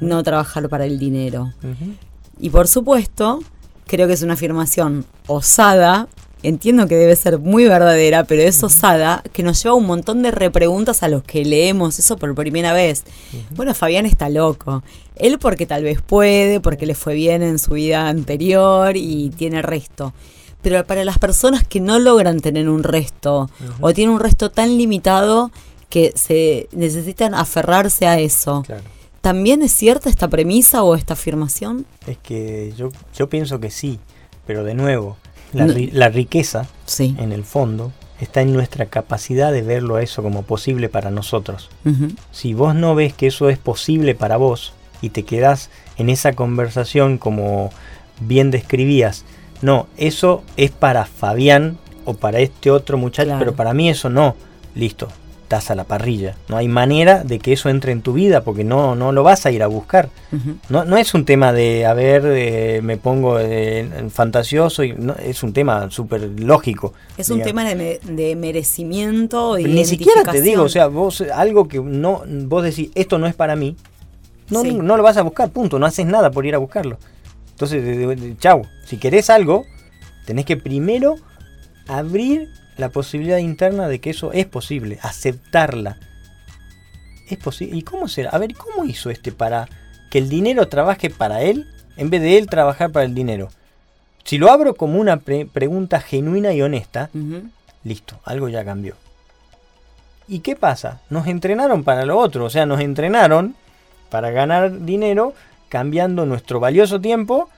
[0.00, 1.52] no trabajar para el dinero.
[2.40, 3.40] Y por supuesto,
[3.90, 6.06] creo que es una afirmación osada.
[6.44, 10.30] Entiendo que debe ser muy verdadera, pero es osada, que nos lleva un montón de
[10.30, 13.02] repreguntas a los que leemos eso por primera vez.
[13.50, 14.82] Bueno, Fabián está loco.
[15.16, 19.60] Él porque tal vez puede, porque le fue bien en su vida anterior y tiene
[19.60, 20.14] resto.
[20.62, 23.50] Pero para las personas que no logran tener un resto
[23.80, 25.50] o tienen un resto tan limitado
[25.90, 28.62] que se necesitan aferrarse a eso.
[29.20, 31.86] ¿También es cierta esta premisa o esta afirmación?
[32.06, 33.98] Es que yo, yo pienso que sí,
[34.46, 35.16] pero de nuevo,
[35.52, 36.66] la, la riqueza,
[36.98, 41.70] en el fondo, está en nuestra capacidad de verlo a eso como posible para nosotros.
[42.30, 46.34] Si vos no ves que eso es posible para vos y te quedás en esa
[46.34, 47.70] conversación como
[48.20, 49.24] bien describías,
[49.62, 54.36] no, eso es para Fabián o para este otro muchacho, pero para mí eso no,
[54.74, 55.08] listo,
[55.50, 56.36] estás a la parrilla.
[56.48, 59.46] No hay manera de que eso entre en tu vida porque no, no lo vas
[59.46, 60.08] a ir a buscar.
[60.68, 63.36] no, no es un tema de, a ver, eh, me pongo
[64.10, 66.94] fantasioso, y no, es un tema súper lógico.
[67.18, 71.80] Es un tema de, merecimiento y Ni siquiera te digo, o sea, vos algo que
[71.80, 73.76] no, vos decís, esto no es para mí,
[74.50, 76.96] no, no lo vas a buscar, punto, no haces nada por ir a buscarlo.
[77.50, 79.64] Entonces, chau, si querés algo,
[80.26, 81.16] tenés que primero
[81.88, 85.98] abrir la posibilidad interna de que eso es posible, aceptarla.
[87.28, 87.76] Es posible.
[87.76, 88.30] ¿Y cómo será?
[88.30, 89.68] A ver, ¿cómo hizo este para
[90.10, 93.50] que el dinero trabaje para él en vez de él trabajar para el dinero?
[94.24, 97.10] Si lo abro como una pregunta genuina y honesta,
[97.84, 98.94] listo, algo ya cambió.
[100.28, 101.00] ¿Y qué pasa?
[101.10, 103.56] Nos entrenaron para lo otro, o sea, nos entrenaron
[104.10, 105.34] para ganar dinero
[105.68, 107.48] cambiando nuestro valioso tiempo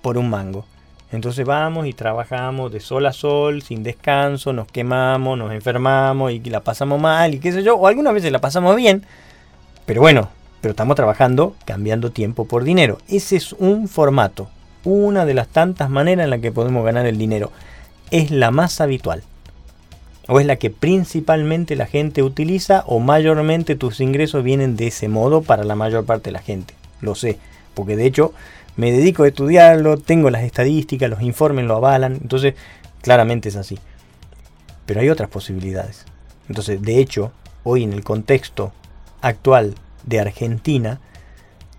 [0.00, 0.64] por un mango.
[1.10, 6.40] Entonces vamos y trabajamos de sol a sol, sin descanso, nos quemamos, nos enfermamos y
[6.40, 9.04] la pasamos mal y qué sé yo, o algunas veces la pasamos bien,
[9.86, 10.28] pero bueno,
[10.60, 12.98] pero estamos trabajando cambiando tiempo por dinero.
[13.08, 14.48] Ese es un formato,
[14.84, 17.52] una de las tantas maneras en las que podemos ganar el dinero.
[18.10, 19.22] Es la más habitual.
[20.26, 25.08] O es la que principalmente la gente utiliza o mayormente tus ingresos vienen de ese
[25.08, 26.74] modo para la mayor parte de la gente.
[27.00, 27.38] Lo sé,
[27.72, 28.34] porque de hecho
[28.78, 32.54] me dedico a estudiarlo, tengo las estadísticas, los informes lo avalan, entonces
[33.02, 33.76] claramente es así.
[34.86, 36.04] Pero hay otras posibilidades.
[36.48, 37.32] Entonces, de hecho,
[37.64, 38.72] hoy en el contexto
[39.20, 41.00] actual de Argentina,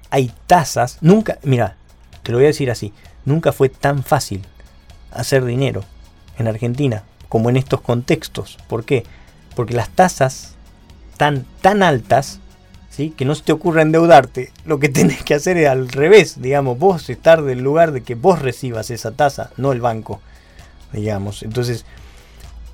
[0.09, 1.77] hay tasas, nunca, mira,
[2.21, 2.91] te lo voy a decir así,
[3.23, 4.41] nunca fue tan fácil
[5.11, 5.85] hacer dinero
[6.37, 8.57] en Argentina como en estos contextos.
[8.67, 9.05] ¿Por qué?
[9.55, 10.55] Porque las tasas
[11.15, 12.41] tan, tan altas
[12.89, 13.11] ¿sí?
[13.11, 14.51] que no se te ocurra endeudarte.
[14.65, 18.15] Lo que tenés que hacer es al revés, digamos, vos estar del lugar de que
[18.15, 20.19] vos recibas esa tasa, no el banco,
[20.93, 21.43] digamos.
[21.43, 21.85] Entonces,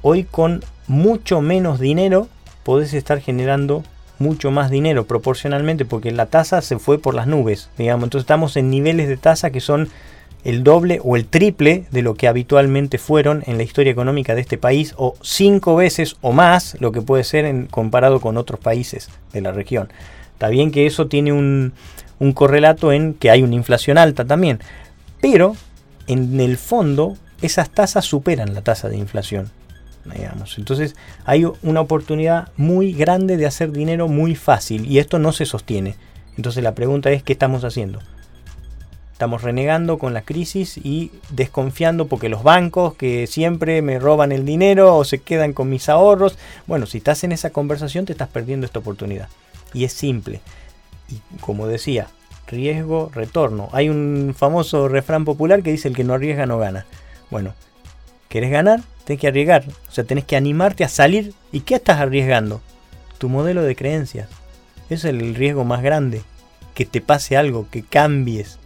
[0.01, 2.27] hoy con mucho menos dinero
[2.63, 3.83] podés estar generando
[4.17, 8.05] mucho más dinero proporcionalmente porque la tasa se fue por las nubes, digamos.
[8.05, 9.89] Entonces estamos en niveles de tasa que son
[10.45, 14.41] el doble o el triple de lo que habitualmente fueron en la historia económica de
[14.41, 18.59] este país o cinco veces o más lo que puede ser en, comparado con otros
[18.59, 19.89] países de la región.
[20.33, 21.73] Está bien que eso tiene un,
[22.35, 24.59] correlato en que hay una inflación alta también,
[25.19, 25.55] pero
[26.07, 29.49] en el fondo esas tasas superan la tasa de inflación.
[30.57, 35.47] Entonces hay una oportunidad muy grande de hacer dinero muy fácil y esto no se
[35.47, 35.95] sostiene.
[36.37, 37.99] Entonces la pregunta es, ¿qué estamos haciendo?
[39.15, 44.43] Estamos renegando con la crisis y desconfiando porque los bancos que siempre me roban el
[44.43, 46.37] dinero o se quedan con mis ahorros.
[46.67, 49.29] Bueno, si estás en esa conversación te estás perdiendo esta oportunidad.
[49.73, 50.41] Y es simple.
[51.07, 52.09] Y como decía,
[52.47, 53.69] riesgo, retorno.
[53.71, 56.85] Hay un famoso refrán popular que dice el que no arriesga no gana.
[57.31, 57.53] Bueno,
[58.27, 58.81] ¿querés ganar?
[59.05, 59.63] Tienes que arriesgar.
[59.87, 61.33] O sea, tenés que animarte a salir.
[61.53, 62.59] ¿Y qué estás arriesgando?
[63.17, 64.27] Tu modelo de creencias.
[64.89, 66.21] Es el riesgo más grande.
[66.73, 68.59] Que te pase algo, que cambies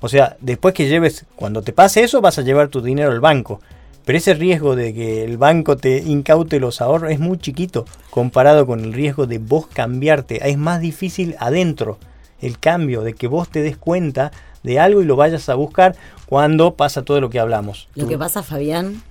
[0.00, 3.20] o sea, después que lleves, cuando te pase eso, vas a llevar tu dinero al
[3.20, 3.60] banco.
[4.04, 8.66] Pero ese riesgo de que el banco te incaute los ahorros es muy chiquito comparado
[8.66, 10.48] con el riesgo de vos cambiarte.
[10.48, 11.98] Es más difícil adentro
[12.40, 14.32] el cambio, de que vos te des cuenta
[14.62, 15.94] de algo y lo vayas a buscar
[16.26, 17.88] cuando pasa todo lo que hablamos.
[17.94, 19.02] Lo que pasa, Fabián,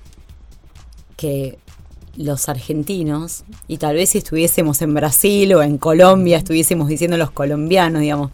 [1.16, 1.60] que
[2.16, 7.32] los argentinos, y tal vez si estuviésemos en Brasil o en Colombia, estuviésemos diciendo los
[7.32, 8.32] colombianos, digamos,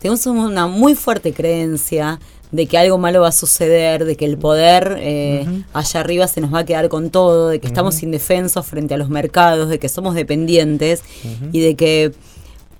[0.00, 2.18] tenemos una muy fuerte creencia
[2.52, 6.42] de que algo malo va a suceder, de que el poder eh, allá arriba se
[6.42, 9.78] nos va a quedar con todo, de que estamos indefensos frente a los mercados, de
[9.78, 11.02] que somos dependientes
[11.50, 12.12] y de que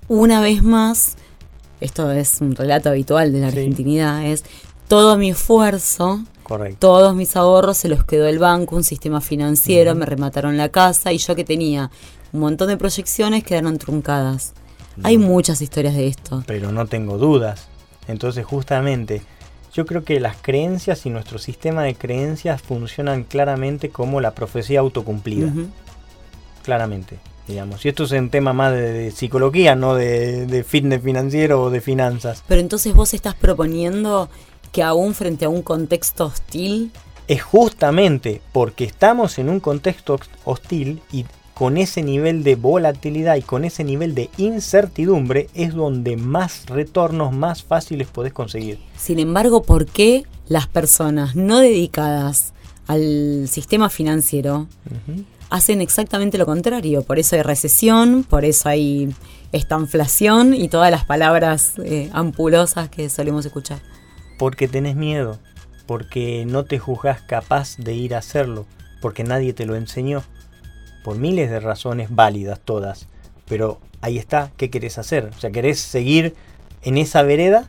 [0.09, 1.17] una vez más,
[1.81, 4.45] esto es un relato habitual de la argentinidad, es
[4.89, 6.23] todo mi esfuerzo,
[6.79, 11.13] todos mis ahorros se los quedó el banco, un sistema financiero, me remataron la casa
[11.13, 11.91] y yo que tenía
[12.33, 14.53] un montón de proyecciones quedaron truncadas.
[15.03, 16.43] Hay muchas historias de esto.
[16.47, 17.69] Pero no tengo dudas.
[18.09, 19.23] Entonces justamente
[19.73, 24.81] yo creo que las creencias y nuestro sistema de creencias funcionan claramente como la profecía
[24.81, 25.51] autocumplida.
[26.63, 27.85] Claramente, digamos.
[27.85, 31.81] Y esto es un tema más de, psicología, no de, de, fitness financiero o de
[31.81, 32.45] finanzas.
[32.47, 34.29] Pero entonces vos estás proponiendo
[34.73, 36.93] que aún frente a un contexto hostil...
[37.29, 41.25] Es justamente porque estamos en un contexto hostil y
[41.63, 47.33] con ese nivel de volatilidad y con ese nivel de incertidumbre es donde más retornos
[47.33, 48.81] más fáciles podés conseguir.
[48.97, 52.53] Sin embargo, ¿por qué las personas no dedicadas
[52.89, 54.67] al sistema financiero
[55.51, 57.05] hacen exactamente lo contrario?
[57.05, 59.15] Por eso hay recesión, por eso hay
[59.53, 63.79] esta inflación y todas las palabras eh, ampulosas que solemos escuchar.
[64.37, 65.39] Porque tenés miedo,
[65.87, 68.67] porque no te juzgas capaz de ir a hacerlo,
[69.01, 70.25] porque nadie te lo enseñó
[71.03, 73.09] por miles de razones válidas todas.
[73.49, 75.31] Pero ahí está, ¿qué querés hacer?
[75.37, 76.35] O sea, ¿querés seguir
[76.83, 77.67] en esa vereda?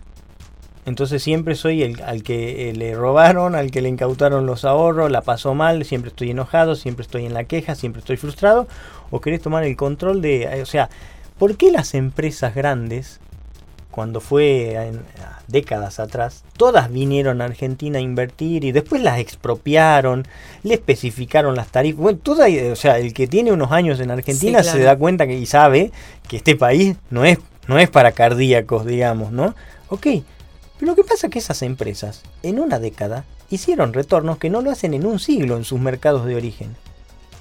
[0.86, 5.10] Entonces siempre soy el al que eh, le robaron, al que le incautaron los ahorros,
[5.12, 8.68] la pasó mal, siempre estoy enojado, siempre estoy en la queja, siempre estoy frustrado.
[9.10, 10.44] ¿O querés tomar el control de...
[10.44, 10.90] Eh, o sea,
[11.38, 13.22] ¿por qué las empresas grandes
[13.94, 15.02] cuando fue en,
[15.48, 20.26] décadas atrás, todas vinieron a Argentina a invertir y después las expropiaron,
[20.64, 22.02] le especificaron las tarifas.
[22.02, 25.38] Bueno, toda, o sea, el que tiene unos años en Argentina se da cuenta que
[25.38, 25.92] y sabe
[26.28, 29.54] que este país no es, no es para cardíacos, digamos, ¿no?
[29.90, 30.08] Ok,
[30.80, 34.62] pero lo que pasa es que esas empresas en una década hicieron retornos que no
[34.62, 36.76] lo hacen en un siglo en sus mercados de origen.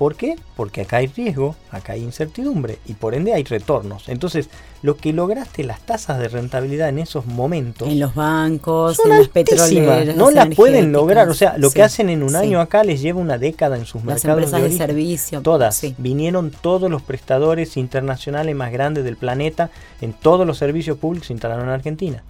[0.03, 0.35] ¿Por qué?
[0.57, 4.09] Porque acá hay riesgo, acá hay incertidumbre y por ende hay retornos.
[4.09, 4.51] Entonces,
[4.83, 7.87] lo que lograste, las tasas de rentabilidad en esos momentos.
[7.87, 10.17] En los bancos, en las petroleras.
[10.17, 11.29] No las pueden lograr.
[11.29, 14.03] O sea, lo que hacen en un año acá les lleva una década en sus
[14.03, 14.41] mercados.
[14.41, 15.41] Las empresas de, servicio.
[15.41, 15.81] Todas.
[15.99, 21.35] Vinieron todos los prestadores internacionales más grandes del planeta en todos los servicios públicos se
[21.35, 22.25] instalaron en Argentina.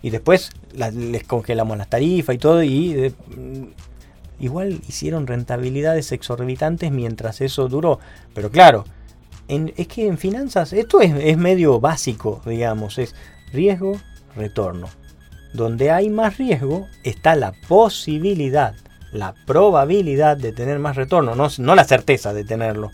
[0.00, 2.62] Y después les congelamos las tarifas y todo.
[2.62, 2.92] Y.
[2.94, 3.12] Eh,
[4.42, 8.00] igual hicieron rentabilidades exorbitantes mientras eso duró.
[8.34, 8.84] Pero claro,
[9.48, 13.14] es que en finanzas esto es, medio básico, digamos, es
[13.52, 13.98] riesgo,
[14.36, 14.88] retorno.
[15.54, 18.74] Donde hay más riesgo está la posibilidad,
[19.12, 22.90] la probabilidad de tener más retorno, no, no la certeza de tenerlo.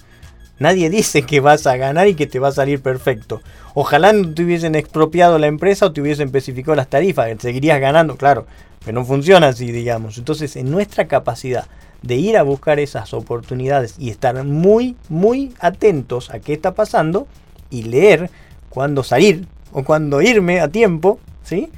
[0.59, 3.41] Nadie dice que vas a ganar y que te va a salir perfecto.
[3.75, 8.17] Ojalá no te hubiesen expropiado la empresa o te hubiesen especificado las tarifas, seguirías ganando,
[8.17, 8.47] claro,
[8.93, 10.19] no funciona así, digamos.
[10.19, 11.67] Entonces, en nuestra capacidad
[12.03, 17.27] de ir a buscar esas oportunidades y estar muy, muy atentos a qué está pasando
[17.71, 18.31] y leer
[18.69, 21.71] cuándo salir o cuándo irme a tiempo, ¿sí?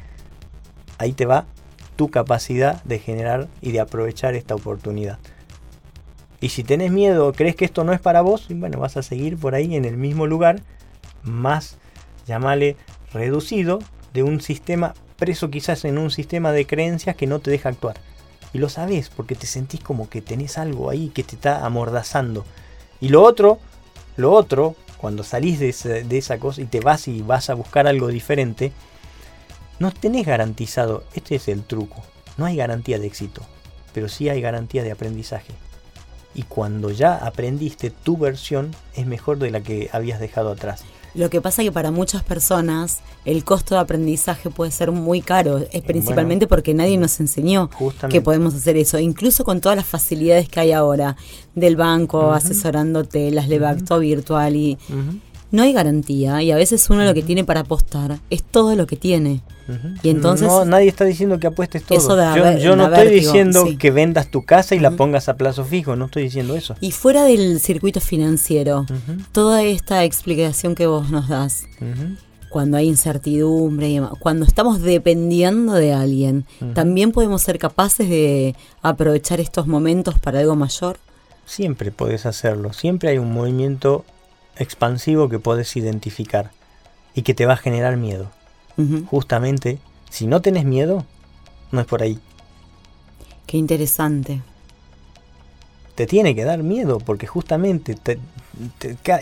[0.99, 1.47] Ahí te va
[1.97, 5.19] tu capacidad de generar y de aprovechar esta oportunidad.
[6.41, 9.37] Y si tenés miedo, crees que esto no es para vos, bueno, vas a seguir
[9.37, 10.63] por ahí en el mismo lugar,
[11.23, 11.77] más,
[12.27, 12.77] llamale,
[13.13, 13.81] reducido,
[14.15, 18.01] de un sistema, preso quizás en un sistema de creencias que no te deja actuar.
[18.53, 22.45] Y lo sabes porque te sentís como que tenés algo ahí que te está amordazando.
[23.01, 23.61] Y lo otro,
[24.17, 27.55] lo otro, cuando salís de esa, de esa cosa y te vas y vas a
[27.55, 28.73] buscar algo diferente,
[29.79, 32.03] no tenés garantizado, este es el truco,
[32.37, 33.43] no hay garantía de éxito,
[33.95, 35.55] pero sí hay garantía de aprendizaje.
[36.35, 40.85] Y cuando ya aprendiste, tu versión es mejor de la que habías dejado atrás.
[41.15, 45.21] Lo que pasa es que para muchas personas el costo de aprendizaje puede ser muy
[45.21, 47.71] caro, es principalmente porque nadie nos enseñó
[48.09, 51.17] que podemos hacer eso, incluso con todas las facilidades que hay ahora
[51.55, 54.79] del banco, asesorándote, las uh virtual y
[55.51, 58.87] no hay garantía y a veces uno lo que tiene para apostar es todo lo
[58.87, 59.43] que tiene.
[60.03, 62.57] Y entonces no, nadie está diciendo que apuestes todo.
[62.59, 66.07] yo, no estoy diciendo que vendas tu casa y la pongas a plazo fijo, no
[66.07, 66.75] estoy diciendo eso.
[66.81, 68.87] Y fuera del circuito financiero,
[69.33, 71.65] toda esta explicación que vos nos das,
[72.49, 79.41] cuando hay incertidumbre, y cuando estamos dependiendo de alguien, también podemos ser capaces de aprovechar
[79.41, 80.99] estos momentos para algo mayor.
[81.47, 84.05] Siempre puedes hacerlo, siempre hay un movimiento
[84.61, 86.53] expansivo que puedes identificar
[87.15, 88.31] y que te va a generar miedo.
[89.07, 91.05] Justamente, si no tenés miedo,
[91.73, 92.19] no es por ahí.
[93.47, 94.43] Qué interesante.
[95.97, 97.97] Te tiene que dar miedo porque justamente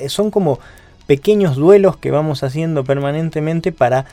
[0.09, 0.61] son como
[1.07, 4.05] pequeños duelos que vamos haciendo permanentemente para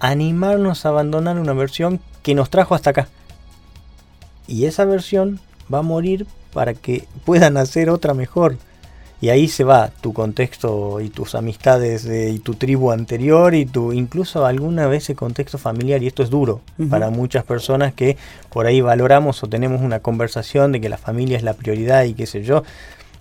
[0.00, 3.08] animarnos a abandonar una versión que nos trajo hasta acá.
[4.46, 5.40] Y esa versión
[5.72, 8.58] va a morir para que puedan hacer otra mejor.
[9.20, 13.92] Y ahí se va tu contexto y tus amistades y tu tribu anterior y tu
[13.92, 16.02] incluso alguna vez el contexto familiar.
[16.02, 16.60] Y esto es duro
[16.90, 18.18] para muchas personas que
[18.50, 22.14] por ahí valoramos o tenemos una conversación de que la familia es la prioridad y
[22.14, 22.64] qué sé yo.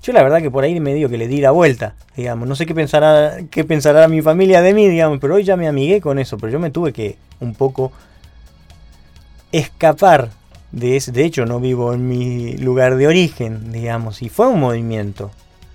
[0.03, 2.45] Yo la verdad que por ahí me digo que le di la vuelta, digamos.
[2.45, 5.69] No sé qué pensará, qué pensará mi familia de mí, digamos, pero hoy ya me
[5.69, 6.37] amigué con eso.
[6.37, 7.93] Pero yo me tuve que un poco
[9.53, 10.31] escapar
[10.73, 11.13] de ese.
[11.13, 15.31] De hecho, no vivo en mi lugar de origen, digamos, y fue un movimiento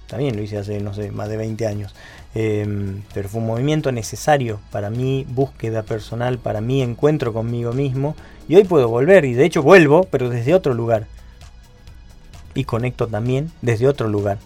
[0.09, 1.95] también lo hice hace, no sé, más de 20 años.
[2.35, 8.17] Em, pero fue un movimiento necesario para mi búsqueda personal, para mi encuentro conmigo mismo.
[8.49, 11.07] Y hoy puedo volver, y de hecho vuelvo, pero desde otro lugar.
[12.55, 14.39] Y conecto también desde otro lugar.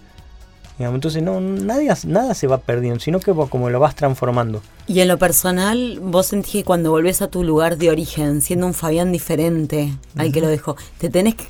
[0.78, 4.62] entonces no, nadie, nada se va perdiendo, sino que vos como lo vas transformando.
[4.88, 8.66] Y en lo personal, vos sentís que cuando volvés a tu lugar de origen, siendo
[8.66, 11.46] un Fabián diferente al que lo dejó, te tenés que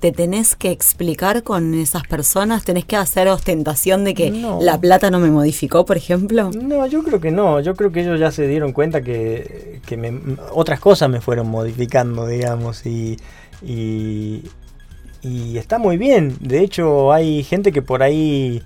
[0.00, 2.64] te tenés que explicar con esas personas?
[2.64, 4.30] ¿Tenés que hacer ostentación de que
[4.60, 6.50] la plata no me modificó, por ejemplo?
[6.52, 7.60] No, yo creo que no.
[7.60, 9.80] Yo creo que ellos ya se dieron cuenta que,
[10.52, 13.18] otras cosas me fueron modificando, digamos, y,
[13.62, 14.42] y,
[15.56, 16.36] está muy bien.
[16.40, 18.62] De hecho, hay gente que por ahí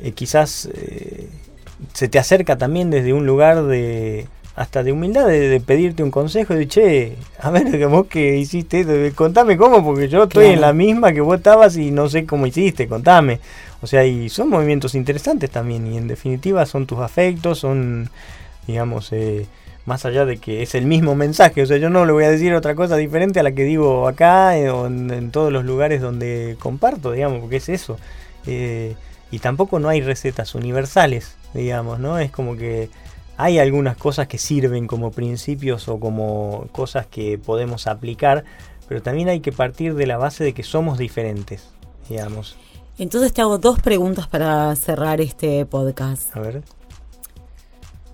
[0.00, 1.28] eh, quizás eh,
[1.92, 4.26] se te acerca también desde un lugar de
[4.56, 9.56] hasta de humildad de, pedirte un consejo de che, a ver vos que hiciste, contame
[9.56, 12.86] cómo, porque yo estoy en la misma que vos estabas y no sé cómo hiciste,
[12.86, 13.40] contame.
[13.80, 18.08] O sea, y son movimientos interesantes también, y en definitiva son tus afectos, son,
[18.66, 19.46] digamos, eh,
[19.86, 22.30] más allá de que es el mismo mensaje, o sea, yo no le voy a
[22.30, 26.00] decir otra cosa diferente a la que digo acá eh, o en, todos los lugares
[26.00, 27.98] donde comparto, digamos, porque es eso.
[28.46, 28.94] Eh,
[29.30, 32.18] y tampoco no hay recetas universales, digamos, ¿no?
[32.18, 32.88] Es como que
[33.36, 38.44] hay algunas cosas que sirven como principios o como cosas que podemos aplicar,
[38.88, 41.68] pero también hay que partir de la base de que somos diferentes,
[42.08, 42.56] digamos.
[42.98, 46.36] Entonces te hago dos preguntas para cerrar este podcast.
[46.36, 46.62] A ver.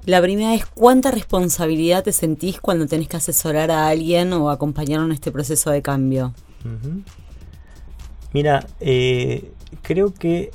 [0.06, 5.04] La primera es cuánta responsabilidad te sentís cuando tenés que asesorar a alguien o acompañarlo
[5.04, 6.32] en este proceso de cambio.
[8.32, 9.52] Mira, eh,
[9.82, 10.50] creo que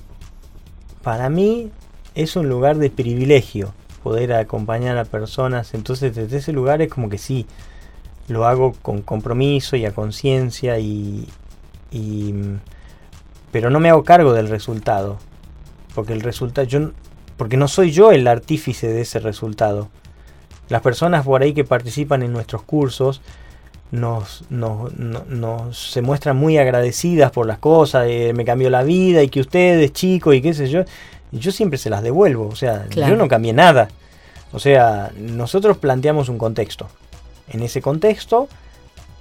[1.04, 1.70] para mí
[2.16, 3.74] es un lugar de privilegio
[4.06, 5.74] poder acompañar a personas.
[5.74, 7.48] Entonces desde ese lugar es como que sí,
[8.28, 11.28] lo hago con compromiso y a conciencia y,
[13.52, 15.18] pero no me hago cargo del resultado.
[15.96, 16.92] Porque el resultado, yo,
[17.36, 19.90] porque no soy yo el artífice de ese resultado.
[20.70, 23.24] Las personas por ahí que participan en nuestros cursos
[23.90, 29.40] nos, nos, se muestran muy agradecidas por las cosas, me cambió la vida y que
[29.40, 30.84] ustedes, chicos, y qué sé yo.
[31.32, 33.90] Y yo siempre se las devuelvo, o sea, yo no cambié nada.
[34.52, 36.88] O sea, nosotros planteamos un contexto.
[37.50, 38.48] En ese contexto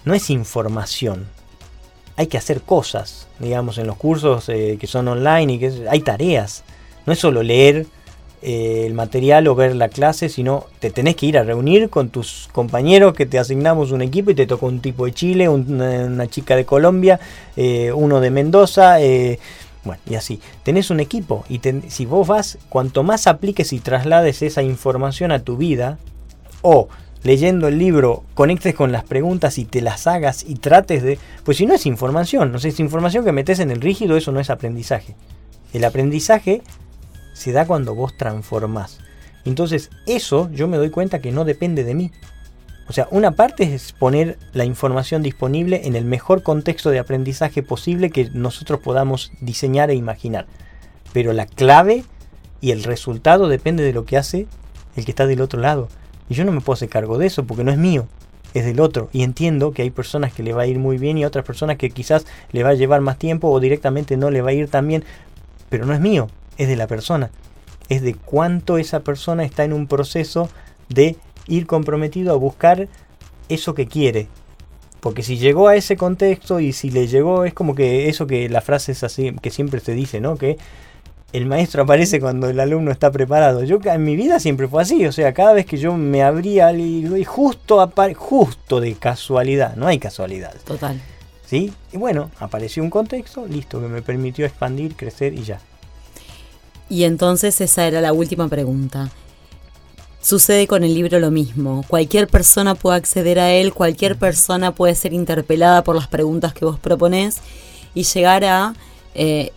[0.04, 1.26] no es información.
[2.16, 6.00] Hay que hacer cosas, digamos, en los cursos eh, que son online y que hay
[6.00, 6.62] tareas.
[7.06, 7.86] No es solo leer
[8.42, 12.10] eh, el material o ver la clase, sino te tenés que ir a reunir con
[12.10, 16.26] tus compañeros que te asignamos un equipo y te tocó un tipo de Chile, una,
[16.28, 17.18] chica de Colombia,
[17.56, 19.00] eh, uno de Mendoza.
[19.84, 20.40] Bueno, y así.
[20.62, 25.40] Tenés un equipo y si vos vas, cuanto más apliques y traslades esa información a
[25.40, 25.98] tu vida,
[26.62, 26.88] o
[27.22, 31.18] leyendo el libro conectes con las preguntas y te las hagas y trates de...
[31.44, 34.32] Pues si no es información, no sé, es información que metes en el rígido, eso
[34.32, 35.16] no es aprendizaje.
[35.72, 36.62] El aprendizaje
[37.34, 39.00] se da cuando vos transformás.
[39.44, 42.12] Entonces eso yo me doy cuenta que no depende de mí.
[42.86, 47.62] O sea, una parte es poner la información disponible en el mejor contexto de aprendizaje
[47.62, 50.46] posible que nosotros podamos diseñar e imaginar.
[51.12, 52.04] Pero la clave
[52.60, 54.46] y el resultado depende de lo que hace
[54.96, 55.88] el que está del otro lado.
[56.28, 58.06] Y yo no me puedo hacer cargo de eso porque no es mío,
[58.52, 59.08] es del otro.
[59.12, 61.78] Y entiendo que hay personas que le va a ir muy bien y otras personas
[61.78, 64.68] que quizás le va a llevar más tiempo o directamente no le va a ir
[64.68, 65.04] tan bien.
[65.70, 66.28] Pero no es mío,
[66.58, 67.30] es de la persona.
[67.88, 70.48] Es de cuánto esa persona está en un proceso
[70.88, 71.16] de
[71.46, 72.88] ir comprometido a buscar
[73.48, 74.28] eso que quiere.
[75.00, 78.48] Porque si llegó a ese contexto y si le llegó, es como que eso que
[78.48, 80.36] la frase es así, que siempre se dice, ¿no?
[80.36, 80.56] Que
[81.34, 83.64] el maestro aparece cuando el alumno está preparado.
[83.64, 86.72] Yo en mi vida siempre fue así, o sea, cada vez que yo me abría
[86.72, 90.54] y justo justo de casualidad, no hay casualidad.
[90.64, 91.00] Total.
[91.44, 91.72] ¿Sí?
[91.92, 95.60] Y bueno, apareció un contexto, listo, que me permitió expandir, crecer y ya.
[96.88, 99.10] Y entonces esa era la última pregunta.
[100.24, 101.84] Sucede con el libro lo mismo.
[101.86, 106.64] Cualquier persona puede acceder a él, cualquier persona puede ser interpelada por las preguntas que
[106.64, 107.42] vos proponés
[107.94, 108.74] y llegar a
[109.14, 109.52] eh,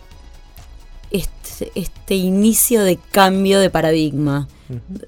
[1.10, 4.46] este, este, inicio de cambio de paradigma,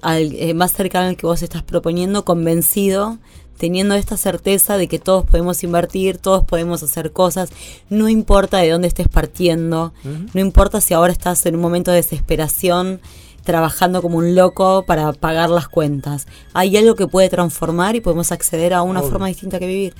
[0.03, 3.19] eh, más cercano al que vos estás proponiendo, convencido,
[3.59, 7.51] teniendo esta certeza de que todos podemos invertir, todos podemos hacer cosas,
[7.87, 9.93] no importa de dónde estés partiendo,
[10.33, 12.99] no importa si ahora estás en un momento de desesperación
[13.43, 16.27] trabajando como un loco para pagar las cuentas.
[16.53, 19.93] Hay algo que puede transformar y podemos acceder a una forma distinta que vivir.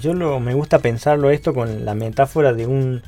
[0.00, 3.02] Yo lo, me gusta pensarlo esto con la metáfora de un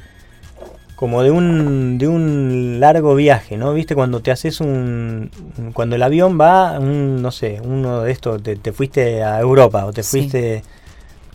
[1.02, 3.74] como de un de un largo viaje, ¿no?
[3.74, 5.30] ¿Viste cuando te haces un
[5.74, 9.92] cuando el avión va un no sé, uno de estos te, fuiste a Europa o
[9.92, 10.62] te fuiste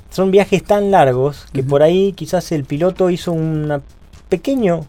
[0.09, 3.81] son viajes tan largos que por ahí quizás el piloto hizo un
[4.29, 4.85] pequeño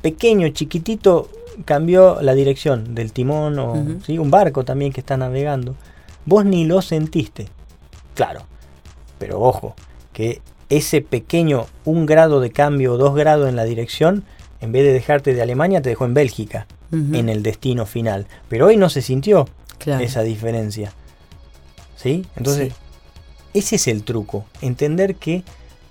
[0.00, 1.28] pequeño chiquitito
[1.64, 5.76] cambió la dirección del timón o un barco también que está navegando.
[6.26, 7.48] Vos ni lo sentiste.
[8.14, 8.42] Claro.
[9.18, 9.74] Pero ojo,
[10.12, 14.24] que ese pequeño un grado de cambio o dos grados en la dirección,
[14.60, 18.26] en vez de dejarte de Alemania, te dejó en Bélgica, en el destino final.
[18.48, 19.48] Pero hoy no se sintió
[19.84, 20.92] esa diferencia.
[21.96, 22.24] ¿Sí?
[22.36, 22.72] Entonces,
[23.52, 24.44] ese es el truco.
[24.60, 25.42] Entender que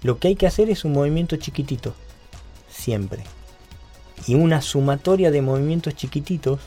[0.01, 1.93] lo que hay que hacer es un movimiento chiquitito.
[2.69, 3.23] Siempre
[4.27, 6.59] y una sumatoria de movimientos chiquititos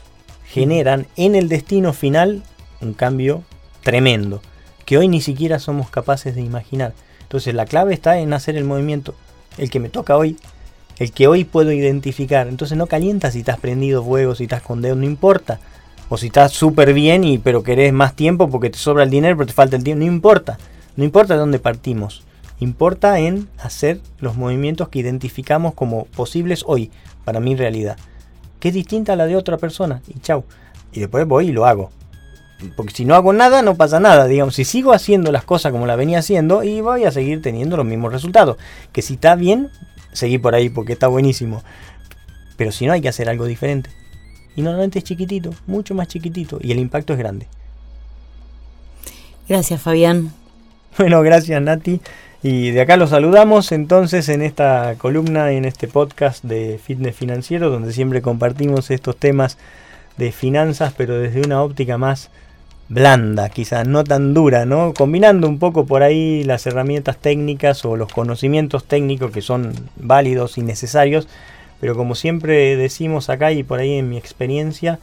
[0.45, 2.43] generan en el destino final
[2.81, 3.43] un cambio
[3.83, 4.41] tremendo
[4.85, 6.93] que hoy ni siquiera somos capaces de imaginar.
[7.21, 9.15] Entonces la clave está en hacer el movimiento,
[9.57, 10.37] el que me toca hoy,
[10.97, 12.47] el que hoy puedo identificar.
[12.47, 15.59] Entonces no calientas si estás prendido fuego, si estás con dedos, no importa.
[16.07, 19.35] O si estás súper bien y pero querés más tiempo porque te sobra el dinero
[19.35, 20.57] pero te falta el tiempo, no importa.
[20.95, 22.23] No importa de dónde partimos.
[22.59, 26.91] Importa en hacer los movimientos que identificamos como posibles hoy,
[27.23, 27.97] para mi realidad,
[28.59, 30.43] que es distinta a la de otra persona, y chau.
[30.91, 31.91] Y después voy y lo hago.
[32.75, 34.25] Porque si no hago nada, no pasa nada.
[34.25, 37.77] Digamos, si sigo haciendo las cosas como la venía haciendo, y voy a seguir teniendo
[37.77, 38.57] los mismos resultados.
[38.91, 39.69] Que si está bien,
[40.11, 41.61] seguí por ahí porque está buenísimo.
[42.55, 43.91] Pero si no, hay que hacer algo diferente.
[44.55, 47.47] Y normalmente es chiquitito, mucho más chiquitito, y el impacto es grande.
[49.47, 50.33] Gracias, Fabián.
[50.97, 52.01] Bueno, gracias, Nati.
[52.43, 57.71] Y de acá los saludamos entonces en esta columna, en este podcast de Fitness Financiero,
[57.71, 59.57] donde siempre compartimos estos temas
[60.17, 62.29] de finanzas, pero desde una óptica más
[62.89, 64.93] blanda, quizás no tan dura, ¿no?
[64.93, 70.57] Combinando un poco por ahí las herramientas técnicas o los conocimientos técnicos que son válidos
[70.59, 71.27] y necesarios,
[71.81, 74.99] pero como siempre decimos acá y por ahí en mi experiencia,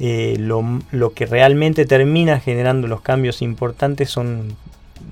[0.00, 4.56] eh, lo, lo que realmente termina generando los cambios importantes son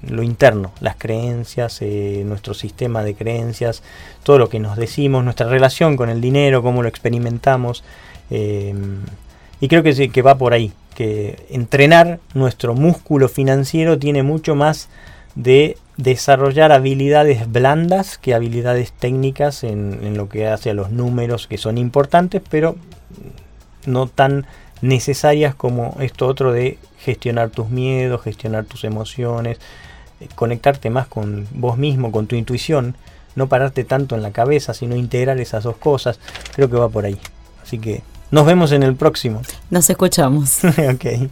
[0.09, 3.83] lo interno, las creencias, eh, nuestro sistema de creencias,
[4.23, 7.85] todo lo que nos decimos, nuestra relación con el dinero, cómo lo experimentamos.
[8.31, 8.75] Eh,
[9.61, 14.89] y creo que, que va por ahí, que entrenar nuestro músculo financiero tiene mucho más
[15.35, 21.47] de desarrollar habilidades blandas que habilidades técnicas en, en, lo que hace a los números
[21.47, 22.77] que son importantes, pero
[23.87, 24.47] no tan
[24.83, 29.59] necesarias como esto otro de gestionar tus miedos, gestionar tus emociones,
[30.21, 32.97] eh, conectarte más con vos mismo, con tu intuición,
[33.35, 36.19] no pararte tanto en la cabeza, sino integrar esas dos cosas,
[36.55, 37.19] creo que va por ahí.
[37.63, 39.43] Así que Nos vemos en el próximo.
[39.71, 40.65] Nos escuchamos.
[40.65, 41.31] ok.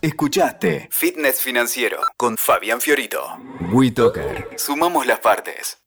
[0.00, 3.20] Escuchaste Fitness Financiero con Fabián Fiorito.
[3.72, 4.50] WeToker.
[4.56, 5.81] Sumamos las partes.